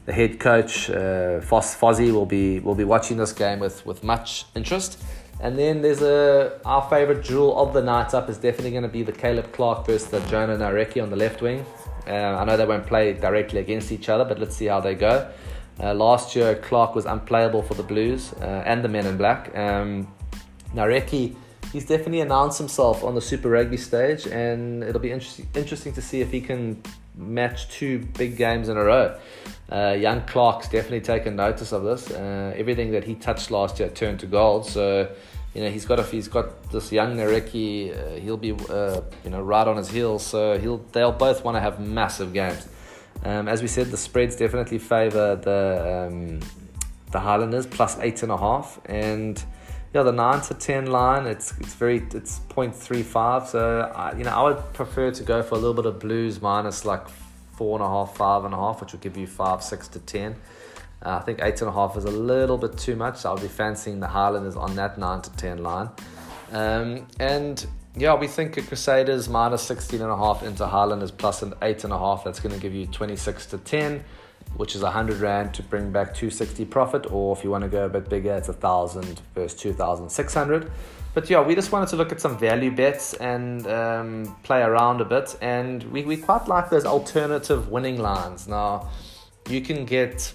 the 0.04 0.12
head 0.12 0.38
coach 0.38 0.88
uh, 0.90 1.40
Fozzie 1.40 2.12
will 2.12 2.26
be 2.26 2.60
will 2.60 2.74
be 2.74 2.84
watching 2.84 3.16
this 3.16 3.32
game 3.32 3.58
with, 3.58 3.84
with 3.84 4.04
much 4.04 4.46
interest. 4.54 5.02
And 5.40 5.58
then 5.58 5.82
there's 5.82 6.02
a 6.02 6.60
our 6.64 6.88
favourite 6.88 7.22
jewel 7.22 7.58
of 7.58 7.74
the 7.74 7.82
night 7.82 8.14
up 8.14 8.30
is 8.30 8.38
definitely 8.38 8.70
going 8.70 8.84
to 8.84 8.88
be 8.88 9.02
the 9.02 9.12
Caleb 9.12 9.52
Clarke 9.52 9.86
versus 9.86 10.08
the 10.08 10.20
Jona 10.20 10.56
Nareki 10.56 11.02
on 11.02 11.10
the 11.10 11.16
left 11.16 11.42
wing. 11.42 11.64
Uh, 12.06 12.12
I 12.12 12.44
know 12.44 12.56
they 12.56 12.66
won't 12.66 12.86
play 12.86 13.12
directly 13.14 13.60
against 13.60 13.90
each 13.90 14.08
other, 14.08 14.24
but 14.24 14.38
let's 14.38 14.56
see 14.56 14.66
how 14.66 14.80
they 14.80 14.94
go. 14.94 15.30
Uh, 15.78 15.92
last 15.94 16.34
year, 16.34 16.54
Clarke 16.56 16.94
was 16.94 17.04
unplayable 17.04 17.62
for 17.62 17.74
the 17.74 17.82
Blues 17.82 18.32
uh, 18.40 18.62
and 18.64 18.82
the 18.82 18.88
Men 18.88 19.06
in 19.06 19.16
Black. 19.16 19.54
Um, 19.56 20.08
Nareki, 20.74 21.34
he's 21.72 21.86
definitely 21.86 22.20
announced 22.20 22.58
himself 22.58 23.04
on 23.04 23.14
the 23.14 23.20
Super 23.20 23.50
Rugby 23.50 23.76
stage, 23.76 24.26
and 24.26 24.82
it'll 24.82 25.00
be 25.00 25.12
interesting 25.12 25.48
interesting 25.54 25.92
to 25.92 26.02
see 26.02 26.20
if 26.20 26.30
he 26.30 26.40
can 26.40 26.82
match 27.16 27.68
two 27.68 28.00
big 28.18 28.36
games 28.36 28.68
in 28.68 28.76
a 28.76 28.84
row. 28.84 29.18
Uh, 29.70 29.96
young 29.98 30.22
Clarke's 30.26 30.68
definitely 30.68 31.00
taken 31.00 31.36
notice 31.36 31.72
of 31.72 31.82
this. 31.82 32.10
Uh, 32.10 32.54
everything 32.56 32.92
that 32.92 33.04
he 33.04 33.14
touched 33.14 33.50
last 33.50 33.78
year 33.78 33.88
turned 33.88 34.20
to 34.20 34.26
gold. 34.26 34.66
So, 34.66 35.10
you 35.54 35.62
know, 35.62 35.70
he's 35.70 35.84
got 35.84 36.04
he's 36.06 36.28
got 36.28 36.70
this 36.70 36.92
young 36.92 37.16
Nareki. 37.16 37.96
Uh, 37.96 38.20
he'll 38.20 38.36
be 38.36 38.52
uh, 38.52 39.00
you 39.24 39.30
know 39.30 39.42
right 39.42 39.66
on 39.66 39.76
his 39.76 39.90
heels. 39.90 40.24
So 40.24 40.58
he'll 40.58 40.78
they'll 40.92 41.12
both 41.12 41.44
want 41.44 41.56
to 41.56 41.60
have 41.60 41.80
massive 41.80 42.32
games. 42.32 42.68
Um, 43.26 43.48
as 43.48 43.60
we 43.60 43.68
said, 43.68 43.90
the 43.90 43.96
spreads 43.96 44.36
definitely 44.36 44.78
favour 44.78 45.34
the 45.34 46.08
um, 46.08 46.40
the 47.10 47.20
Highlanders 47.20 47.66
plus 47.66 47.98
eight 47.98 48.22
and 48.22 48.30
a 48.30 48.36
half 48.36 48.80
and 48.86 49.42
yeah, 49.96 50.02
the 50.02 50.12
nine 50.12 50.42
to 50.42 50.54
ten 50.54 50.86
line, 50.86 51.26
it's 51.26 51.54
it's 51.58 51.74
very 51.74 51.98
it's 52.12 52.40
0.35. 52.50 53.46
So 53.46 53.80
I, 53.94 54.16
you 54.16 54.24
know, 54.24 54.30
I 54.30 54.42
would 54.42 54.72
prefer 54.74 55.10
to 55.10 55.22
go 55.22 55.42
for 55.42 55.54
a 55.54 55.58
little 55.58 55.74
bit 55.74 55.86
of 55.86 55.98
blues 55.98 56.42
minus 56.42 56.84
like 56.84 57.08
four 57.56 57.78
and 57.78 57.84
a 57.84 57.88
half, 57.88 58.14
five 58.14 58.44
and 58.44 58.52
a 58.52 58.58
half, 58.58 58.82
which 58.82 58.92
will 58.92 59.00
give 59.00 59.16
you 59.16 59.26
five, 59.26 59.62
six 59.62 59.88
to 59.88 59.98
ten. 60.00 60.36
Uh, 61.02 61.16
I 61.16 61.20
think 61.20 61.38
eight 61.40 61.60
and 61.62 61.70
a 61.70 61.72
half 61.72 61.96
is 61.96 62.04
a 62.04 62.10
little 62.10 62.58
bit 62.58 62.76
too 62.76 62.94
much. 62.94 63.18
So 63.18 63.30
I'll 63.30 63.38
be 63.38 63.48
fancying 63.48 64.00
the 64.00 64.08
Highlanders 64.08 64.54
on 64.54 64.76
that 64.76 64.98
nine 64.98 65.22
to 65.22 65.32
ten 65.36 65.62
line. 65.62 65.88
Um, 66.52 67.06
and 67.18 67.66
yeah, 67.96 68.14
we 68.14 68.26
think 68.26 68.56
a 68.56 68.62
Crusaders 68.62 69.28
minus 69.28 69.62
16 69.62 70.00
and 70.00 70.10
a 70.10 70.16
half 70.16 70.42
into 70.42 70.66
Highlanders 70.66 71.10
plus 71.10 71.42
an 71.42 71.54
eight 71.62 71.84
and 71.84 71.92
a 71.92 71.98
half. 71.98 72.24
That's 72.24 72.40
going 72.40 72.54
to 72.54 72.60
give 72.60 72.74
you 72.74 72.86
26 72.86 73.46
to 73.46 73.58
10 73.58 74.04
which 74.54 74.74
is 74.74 74.82
100 74.82 75.18
Rand 75.18 75.54
to 75.54 75.62
bring 75.62 75.92
back 75.92 76.14
260 76.14 76.64
profit, 76.66 77.10
or 77.10 77.36
if 77.36 77.44
you 77.44 77.50
want 77.50 77.64
to 77.64 77.68
go 77.68 77.84
a 77.84 77.88
bit 77.88 78.08
bigger, 78.08 78.34
it's 78.34 78.48
1,000 78.48 79.20
versus 79.34 79.58
2,600. 79.60 80.70
But 81.14 81.30
yeah, 81.30 81.42
we 81.42 81.54
just 81.54 81.72
wanted 81.72 81.88
to 81.90 81.96
look 81.96 82.12
at 82.12 82.20
some 82.20 82.38
value 82.38 82.70
bets 82.70 83.14
and 83.14 83.66
um, 83.66 84.36
play 84.42 84.62
around 84.62 85.00
a 85.00 85.04
bit, 85.04 85.36
and 85.40 85.82
we, 85.84 86.04
we 86.04 86.16
quite 86.16 86.48
like 86.48 86.70
those 86.70 86.84
alternative 86.84 87.68
winning 87.68 87.98
lines. 87.98 88.46
Now, 88.48 88.88
you 89.48 89.60
can 89.60 89.84
get, 89.84 90.32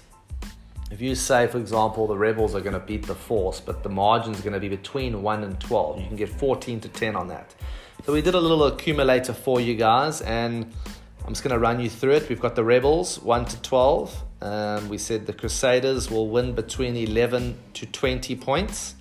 if 0.92 1.00
you 1.00 1.14
say, 1.14 1.46
for 1.46 1.56
example, 1.56 2.06
the 2.06 2.18
Rebels 2.18 2.54
are 2.54 2.60
going 2.60 2.74
to 2.74 2.86
beat 2.86 3.06
the 3.06 3.14
Force, 3.14 3.60
but 3.60 3.82
the 3.82 3.88
margin 3.88 4.34
is 4.34 4.42
going 4.42 4.52
to 4.52 4.60
be 4.60 4.68
between 4.68 5.22
1 5.22 5.42
and 5.42 5.58
12, 5.58 6.00
you 6.00 6.06
can 6.06 6.16
get 6.16 6.28
14 6.28 6.80
to 6.80 6.88
10 6.88 7.16
on 7.16 7.28
that. 7.28 7.54
So 8.04 8.12
we 8.12 8.20
did 8.20 8.34
a 8.34 8.40
little 8.40 8.64
accumulator 8.64 9.32
for 9.32 9.58
you 9.58 9.74
guys, 9.74 10.20
and 10.20 10.70
I'm 11.24 11.30
just 11.30 11.42
going 11.42 11.54
to 11.54 11.58
run 11.58 11.80
you 11.80 11.88
through 11.88 12.12
it. 12.12 12.28
We've 12.28 12.40
got 12.40 12.56
the 12.56 12.64
Rebels 12.64 13.22
1 13.22 13.44
to 13.46 13.62
12. 13.62 14.22
Um, 14.42 14.88
we 14.90 14.98
said 14.98 15.24
the 15.24 15.32
Crusaders 15.32 16.10
will 16.10 16.28
win 16.28 16.54
between 16.54 16.94
11 16.94 17.56
to 17.72 17.86
20 17.86 18.36
points. 18.36 18.94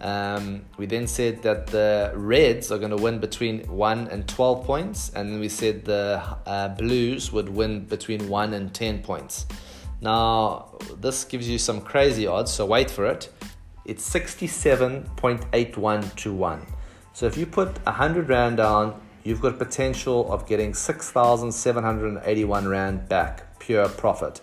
Um, 0.00 0.64
we 0.78 0.86
then 0.86 1.06
said 1.06 1.42
that 1.42 1.68
the 1.68 2.10
Reds 2.16 2.72
are 2.72 2.78
going 2.78 2.90
to 2.90 2.96
win 2.96 3.20
between 3.20 3.60
1 3.68 4.08
and 4.08 4.26
12 4.26 4.64
points. 4.64 5.12
And 5.14 5.32
then 5.32 5.38
we 5.38 5.48
said 5.48 5.84
the 5.84 6.20
uh, 6.44 6.70
Blues 6.70 7.30
would 7.30 7.48
win 7.48 7.84
between 7.84 8.28
1 8.28 8.52
and 8.52 8.74
10 8.74 9.02
points. 9.02 9.46
Now, 10.00 10.78
this 11.00 11.24
gives 11.24 11.48
you 11.48 11.58
some 11.58 11.80
crazy 11.80 12.26
odds, 12.26 12.52
so 12.52 12.66
wait 12.66 12.90
for 12.90 13.06
it. 13.06 13.30
It's 13.84 14.08
67.81 14.08 16.16
to 16.16 16.34
1. 16.34 16.66
So 17.12 17.26
if 17.26 17.36
you 17.36 17.46
put 17.46 17.84
100 17.84 18.28
Rand 18.28 18.58
down 18.58 19.00
you've 19.24 19.40
got 19.40 19.58
potential 19.58 20.30
of 20.32 20.46
getting 20.46 20.74
6,781 20.74 22.68
Rand 22.68 23.08
back, 23.08 23.58
pure 23.58 23.88
profit. 23.88 24.40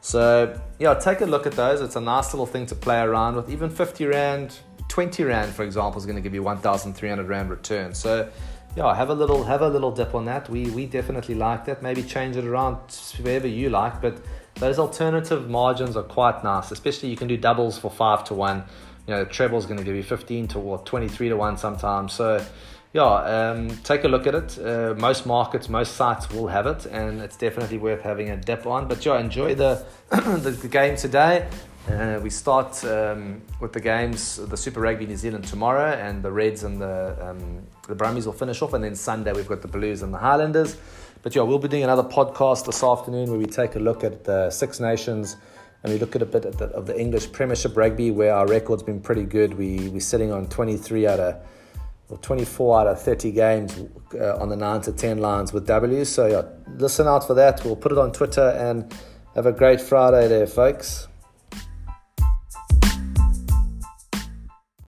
So, 0.00 0.58
yeah, 0.78 0.94
take 0.94 1.20
a 1.20 1.26
look 1.26 1.46
at 1.46 1.52
those. 1.52 1.80
It's 1.80 1.96
a 1.96 2.00
nice 2.00 2.32
little 2.32 2.46
thing 2.46 2.66
to 2.66 2.74
play 2.74 3.00
around 3.00 3.36
with. 3.36 3.50
Even 3.50 3.70
50 3.70 4.06
Rand, 4.06 4.58
20 4.88 5.24
Rand, 5.24 5.52
for 5.52 5.64
example, 5.64 5.98
is 5.98 6.06
going 6.06 6.16
to 6.16 6.22
give 6.22 6.34
you 6.34 6.42
1,300 6.42 7.28
Rand 7.28 7.50
return. 7.50 7.94
So, 7.94 8.30
yeah, 8.76 8.94
have 8.94 9.10
a 9.10 9.14
little 9.14 9.42
have 9.42 9.62
a 9.62 9.68
little 9.68 9.90
dip 9.90 10.14
on 10.14 10.26
that. 10.26 10.50
We 10.50 10.68
we 10.70 10.84
definitely 10.84 11.34
like 11.34 11.64
that. 11.64 11.82
Maybe 11.82 12.02
change 12.02 12.36
it 12.36 12.44
around 12.44 12.76
wherever 13.22 13.48
you 13.48 13.70
like, 13.70 14.02
but 14.02 14.20
those 14.58 14.78
alternative 14.78 15.48
margins 15.48 15.96
are 15.96 16.02
quite 16.02 16.42
nice. 16.42 16.70
Especially 16.70 17.08
you 17.08 17.16
can 17.16 17.28
do 17.28 17.36
doubles 17.36 17.78
for 17.78 17.90
five 17.90 18.24
to 18.24 18.34
one. 18.34 18.64
You 19.06 19.14
know, 19.14 19.24
the 19.24 19.30
treble 19.30 19.58
is 19.58 19.66
going 19.66 19.78
to 19.78 19.84
give 19.84 19.94
you 19.94 20.02
15 20.02 20.48
to 20.48 20.58
or 20.58 20.78
23 20.78 21.28
to 21.28 21.36
one 21.36 21.56
sometimes. 21.56 22.12
So 22.12 22.44
yeah, 22.92 23.02
um, 23.04 23.76
take 23.84 24.04
a 24.04 24.08
look 24.08 24.26
at 24.26 24.34
it. 24.34 24.58
Uh, 24.58 24.94
most 24.96 25.26
markets, 25.26 25.68
most 25.68 25.96
sites 25.96 26.30
will 26.30 26.46
have 26.46 26.66
it, 26.66 26.86
and 26.86 27.20
it's 27.20 27.36
definitely 27.36 27.76
worth 27.76 28.00
having 28.00 28.30
a 28.30 28.36
dip 28.36 28.66
on. 28.66 28.88
But 28.88 29.04
yeah, 29.04 29.18
enjoy 29.18 29.54
the 29.54 29.84
the, 30.08 30.50
the, 30.50 30.68
game 30.68 30.96
today. 30.96 31.46
Uh, 31.90 32.18
we 32.22 32.30
start 32.30 32.82
um, 32.84 33.42
with 33.60 33.74
the 33.74 33.80
games, 33.80 34.36
the 34.36 34.56
Super 34.56 34.80
Rugby 34.80 35.06
New 35.06 35.16
Zealand 35.16 35.46
tomorrow, 35.46 35.92
and 35.92 36.22
the 36.22 36.32
Reds 36.32 36.64
and 36.64 36.80
the 36.80 37.16
um, 37.20 37.66
the 37.86 37.94
Brumbies 37.94 38.24
will 38.24 38.32
finish 38.32 38.62
off, 38.62 38.72
and 38.72 38.82
then 38.82 38.94
Sunday 38.94 39.32
we've 39.32 39.46
got 39.46 39.60
the 39.60 39.68
Blues 39.68 40.02
and 40.02 40.14
the 40.14 40.18
Highlanders. 40.18 40.78
But 41.22 41.34
yeah, 41.34 41.42
we'll 41.42 41.58
be 41.58 41.68
doing 41.68 41.84
another 41.84 42.02
podcast 42.02 42.66
this 42.66 42.82
afternoon 42.82 43.30
where 43.30 43.38
we 43.38 43.46
take 43.46 43.74
a 43.74 43.78
look 43.78 44.04
at 44.04 44.24
the 44.24 44.50
Six 44.50 44.80
Nations 44.80 45.36
and 45.82 45.92
we 45.92 45.98
look 45.98 46.16
at 46.16 46.22
a 46.22 46.26
bit 46.26 46.42
the, 46.58 46.66
of 46.66 46.86
the 46.86 46.98
English 46.98 47.32
Premiership 47.32 47.76
rugby 47.76 48.10
where 48.10 48.34
our 48.34 48.46
record's 48.46 48.82
been 48.82 49.00
pretty 49.00 49.24
good. 49.24 49.54
We 49.54 49.88
we're 49.88 50.00
sitting 50.00 50.32
on 50.32 50.46
23 50.48 51.06
out 51.06 51.20
of 51.20 51.36
or 52.08 52.18
24 52.18 52.80
out 52.80 52.86
of 52.86 53.02
30 53.02 53.32
games 53.32 53.78
uh, 54.14 54.36
on 54.36 54.48
the 54.48 54.56
9 54.56 54.80
to 54.82 54.92
10 54.92 55.18
lines 55.18 55.52
with 55.52 55.66
W. 55.66 56.04
So 56.04 56.26
yeah, 56.26 56.42
listen 56.76 57.06
out 57.06 57.26
for 57.26 57.34
that. 57.34 57.64
We'll 57.64 57.76
put 57.76 57.92
it 57.92 57.98
on 57.98 58.12
Twitter 58.12 58.50
and 58.50 58.94
have 59.34 59.46
a 59.46 59.52
great 59.52 59.80
Friday 59.80 60.28
there, 60.28 60.46
folks. 60.46 61.08